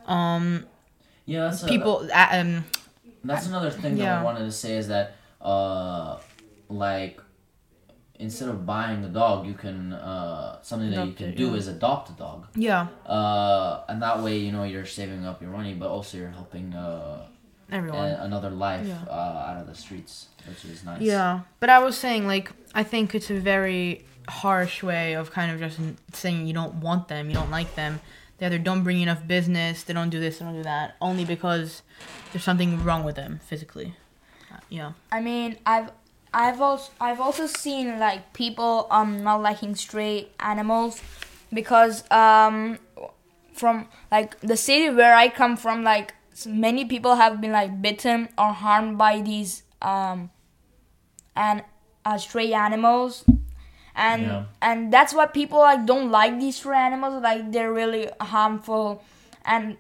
Um, 0.05 0.65
yeah, 1.25 1.45
that's 1.45 1.63
a, 1.63 1.67
people, 1.67 2.09
uh, 2.13 2.27
um, 2.31 2.65
That's 3.23 3.45
another 3.47 3.69
thing 3.69 3.97
that 3.97 4.19
I 4.19 4.23
wanted 4.23 4.45
to 4.45 4.51
say 4.51 4.77
is 4.77 4.87
that 4.87 5.15
uh, 5.41 6.17
like 6.69 7.21
instead 8.19 8.49
of 8.49 8.65
buying 8.65 9.03
a 9.03 9.09
dog, 9.09 9.45
you 9.45 9.53
can 9.53 9.93
uh, 9.93 10.61
something 10.61 10.91
that 10.91 11.07
you 11.07 11.13
can 11.13 11.29
it, 11.29 11.37
do 11.37 11.47
yeah. 11.47 11.55
is 11.55 11.67
adopt 11.67 12.09
a 12.09 12.13
dog. 12.13 12.47
Yeah, 12.55 12.87
Uh, 13.05 13.83
and 13.87 14.01
that 14.01 14.21
way, 14.21 14.37
you 14.37 14.51
know, 14.51 14.63
you're 14.63 14.85
saving 14.85 15.25
up 15.25 15.41
your 15.41 15.51
money, 15.51 15.73
but 15.73 15.89
also 15.89 16.17
you're 16.17 16.29
helping 16.29 16.73
uh, 16.73 17.27
everyone. 17.71 18.09
a- 18.09 18.23
another 18.23 18.49
life 18.49 18.85
Yeah. 18.87 18.97
uh, 19.09 19.47
out 19.49 19.57
of 19.61 19.67
the 19.67 19.75
streets, 19.75 20.27
which 20.47 20.65
is 20.65 20.83
nice. 20.83 21.01
Yeah, 21.01 21.41
but 21.59 21.69
I 21.69 21.79
was 21.79 21.97
saying 21.97 22.27
like 22.27 22.51
I 22.73 22.83
think 22.83 23.13
it's 23.15 23.29
a 23.29 23.39
very 23.39 24.05
harsh 24.27 24.83
way 24.83 25.13
of 25.13 25.31
kind 25.31 25.51
of 25.51 25.59
just 25.59 25.79
saying 26.13 26.45
you 26.47 26.53
don't 26.53 26.75
want 26.75 27.07
them, 27.07 27.29
you 27.29 27.35
don't 27.35 27.51
like 27.51 27.75
them. 27.75 27.99
They 28.37 28.45
either 28.45 28.59
don't 28.59 28.83
bring 28.83 28.97
you 28.97 29.03
enough 29.03 29.25
business, 29.27 29.83
they 29.83 29.93
don't 29.93 30.09
do 30.09 30.19
this, 30.19 30.37
they 30.39 30.45
don't 30.45 30.55
do 30.55 30.63
that, 30.63 30.95
only 31.01 31.25
because 31.25 31.81
there's 32.31 32.43
something 32.43 32.83
wrong 32.85 33.03
with 33.03 33.15
them 33.15 33.39
physically. 33.45 33.95
Uh, 34.51 34.57
yeah. 34.69 34.91
I 35.11 35.19
mean, 35.19 35.57
I've 35.65 35.91
I've 36.33 36.61
also 36.61 36.91
I've 37.01 37.19
also 37.19 37.47
seen 37.47 37.99
like 37.99 38.33
people 38.33 38.87
um 38.91 39.23
not 39.23 39.41
liking 39.41 39.75
stray 39.75 40.27
animals 40.39 41.01
because 41.51 42.09
um 42.11 42.77
from 43.53 43.87
like 44.11 44.39
the 44.41 44.55
city 44.55 44.89
where 44.89 45.15
I 45.15 45.27
come 45.29 45.57
from 45.57 45.83
like 45.83 46.09
s- 46.11 46.18
many 46.47 46.85
people 46.85 47.15
have 47.15 47.39
been 47.41 47.51
like 47.51 47.81
bitten 47.81 48.29
or 48.37 48.53
harmed 48.53 48.97
by 48.97 49.21
these 49.21 49.63
um 49.81 50.29
and 51.35 51.63
uh, 52.05 52.17
stray 52.17 52.53
animals 52.53 53.23
and 53.95 54.23
Yeah. 54.23 54.43
and 54.61 54.93
that's 54.93 55.13
why 55.13 55.25
people 55.25 55.59
like 55.59 55.85
don't 55.85 56.11
like 56.11 56.39
these 56.39 56.57
stray 56.57 56.77
animals 56.77 57.21
like 57.23 57.51
they're 57.51 57.73
really 57.73 58.09
harmful 58.21 59.03
and 59.45 59.77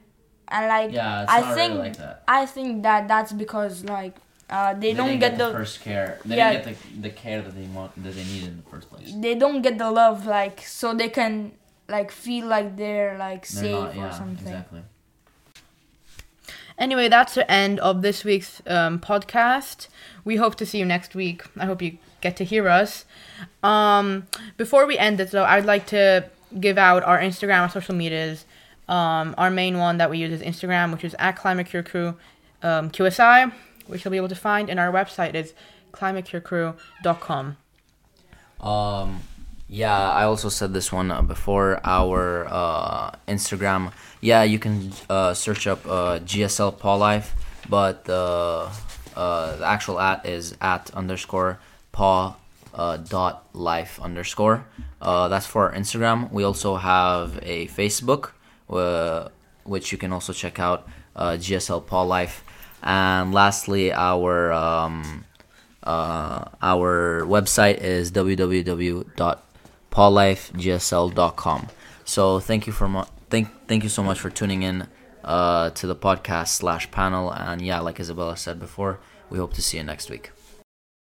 and 0.47 0.67
like 0.67 0.91
Yeah, 0.91 1.25
I 1.29 1.41
think 1.53 1.73
really 1.73 1.77
like 1.89 1.97
that. 1.97 2.23
I 2.27 2.45
think 2.45 2.83
that 2.83 3.07
that's 3.07 3.31
because 3.31 3.83
like 3.85 4.15
uh, 4.49 4.73
they, 4.73 4.93
don't 4.93 5.19
didn't 5.19 5.19
get, 5.19 5.37
the, 5.37 5.51
first 5.51 5.79
care. 5.81 6.17
They 6.25 6.37
Yeah. 6.37 6.53
didn't 6.53 6.65
get 6.65 6.75
the, 6.95 7.01
the 7.01 7.09
care 7.11 7.41
that 7.43 7.53
they 7.55 7.67
want 7.67 7.93
that 8.03 8.15
they 8.15 8.23
need 8.23 8.43
in 8.45 8.57
the 8.57 8.63
first 8.71 8.89
place. 8.89 9.13
they 9.15 9.35
don't 9.35 9.61
get 9.61 9.77
the 9.77 9.91
love 9.91 10.25
like 10.25 10.61
so 10.65 10.93
they 10.95 11.09
can 11.09 11.51
like 11.87 12.09
feel 12.11 12.47
like 12.47 12.75
they're 12.75 13.15
like 13.17 13.47
They're 13.47 13.63
safe 13.63 13.73
not, 13.73 13.95
or 13.95 14.07
yeah, 14.09 14.09
something. 14.11 14.47
exactly. 14.47 14.81
Anyway, 16.79 17.09
that's 17.09 17.35
the 17.35 17.49
end 17.51 17.79
of 17.81 18.01
this 18.01 18.23
week's 18.23 18.61
um, 18.65 18.99
podcast. 18.99 19.89
We 20.23 20.37
hope 20.37 20.55
to 20.55 20.65
see 20.65 20.79
you 20.79 20.85
next 20.85 21.13
week. 21.13 21.43
I 21.57 21.65
hope 21.65 21.81
you 21.81 21.97
get 22.21 22.37
to 22.37 22.45
hear 22.45 22.69
us. 22.69 23.05
Um, 23.61 24.27
before 24.55 24.87
we 24.87 24.97
end 24.97 25.19
it, 25.19 25.31
though, 25.31 25.43
I'd 25.43 25.65
like 25.65 25.85
to 25.87 26.29
give 26.57 26.77
out 26.77 27.03
our 27.03 27.19
Instagram, 27.19 27.59
our 27.59 27.69
social 27.69 27.93
medias. 27.93 28.45
Um, 28.87 29.35
our 29.37 29.51
main 29.51 29.77
one 29.77 29.97
that 29.97 30.09
we 30.09 30.17
use 30.17 30.31
is 30.31 30.41
Instagram, 30.41 30.91
which 30.93 31.03
is 31.03 31.15
at 31.19 31.33
Climate 31.33 31.67
Cure 31.67 31.83
Crew 31.83 32.15
um, 32.63 32.89
QSI, 32.89 33.51
which 33.87 34.03
you'll 34.03 34.11
be 34.11 34.17
able 34.17 34.29
to 34.29 34.35
find. 34.35 34.69
And 34.69 34.79
our 34.79 34.91
website 34.91 35.35
is 35.35 35.53
climatecurecrew.com. 35.91 37.57
Um, 38.61 39.21
yeah, 39.69 40.09
I 40.11 40.23
also 40.23 40.49
said 40.49 40.73
this 40.73 40.91
one 40.91 41.11
uh, 41.11 41.21
before 41.21 41.79
our 41.83 42.47
uh, 42.49 43.11
Instagram. 43.27 43.93
Yeah, 44.19 44.41
you 44.41 44.57
can 44.57 44.91
uh, 45.09 45.35
search 45.35 45.67
up 45.67 45.85
uh, 45.85 46.19
GSL 46.19 46.79
Paw 46.79 46.95
Life, 46.95 47.35
but 47.69 48.05
the 48.05 48.67
uh, 49.15 49.55
the 49.57 49.65
actual 49.65 49.99
at 49.99 50.25
is 50.25 50.55
at 50.59 50.89
underscore 50.95 51.59
paw 51.91 52.35
dot 53.09 53.45
life 53.53 53.99
underscore. 54.01 54.65
That's 55.01 55.45
for 55.45 55.69
our 55.69 55.75
Instagram. 55.75 56.31
We 56.31 56.43
also 56.43 56.75
have 56.75 57.37
a 57.43 57.67
Facebook, 57.67 58.31
which 59.65 59.91
you 59.91 59.97
can 59.99 60.11
also 60.11 60.33
check 60.33 60.59
out. 60.59 60.87
GSL 61.15 61.85
Paw 61.85 62.03
Life, 62.03 62.45
and 62.81 63.33
lastly, 63.33 63.91
our 63.91 64.53
um, 64.53 65.25
our 65.83 67.25
website 67.25 67.79
is 67.79 68.11
www.pawlifegsl.com. 69.91 71.67
So 72.05 72.39
thank 72.39 72.67
you 72.67 72.73
for 72.73 73.05
thank 73.29 73.67
thank 73.67 73.83
you 73.83 73.89
so 73.89 74.03
much 74.03 74.19
for 74.19 74.29
tuning 74.29 74.63
in 74.63 74.87
uh, 75.23 75.69
to 75.71 75.87
the 75.87 75.95
podcast 75.95 76.49
slash 76.49 76.89
panel. 76.91 77.31
And 77.31 77.61
yeah, 77.61 77.79
like 77.79 77.99
Isabella 77.99 78.37
said 78.37 78.59
before, 78.59 78.99
we 79.29 79.37
hope 79.37 79.53
to 79.53 79.61
see 79.61 79.77
you 79.77 79.83
next 79.83 80.09
week. 80.09 80.31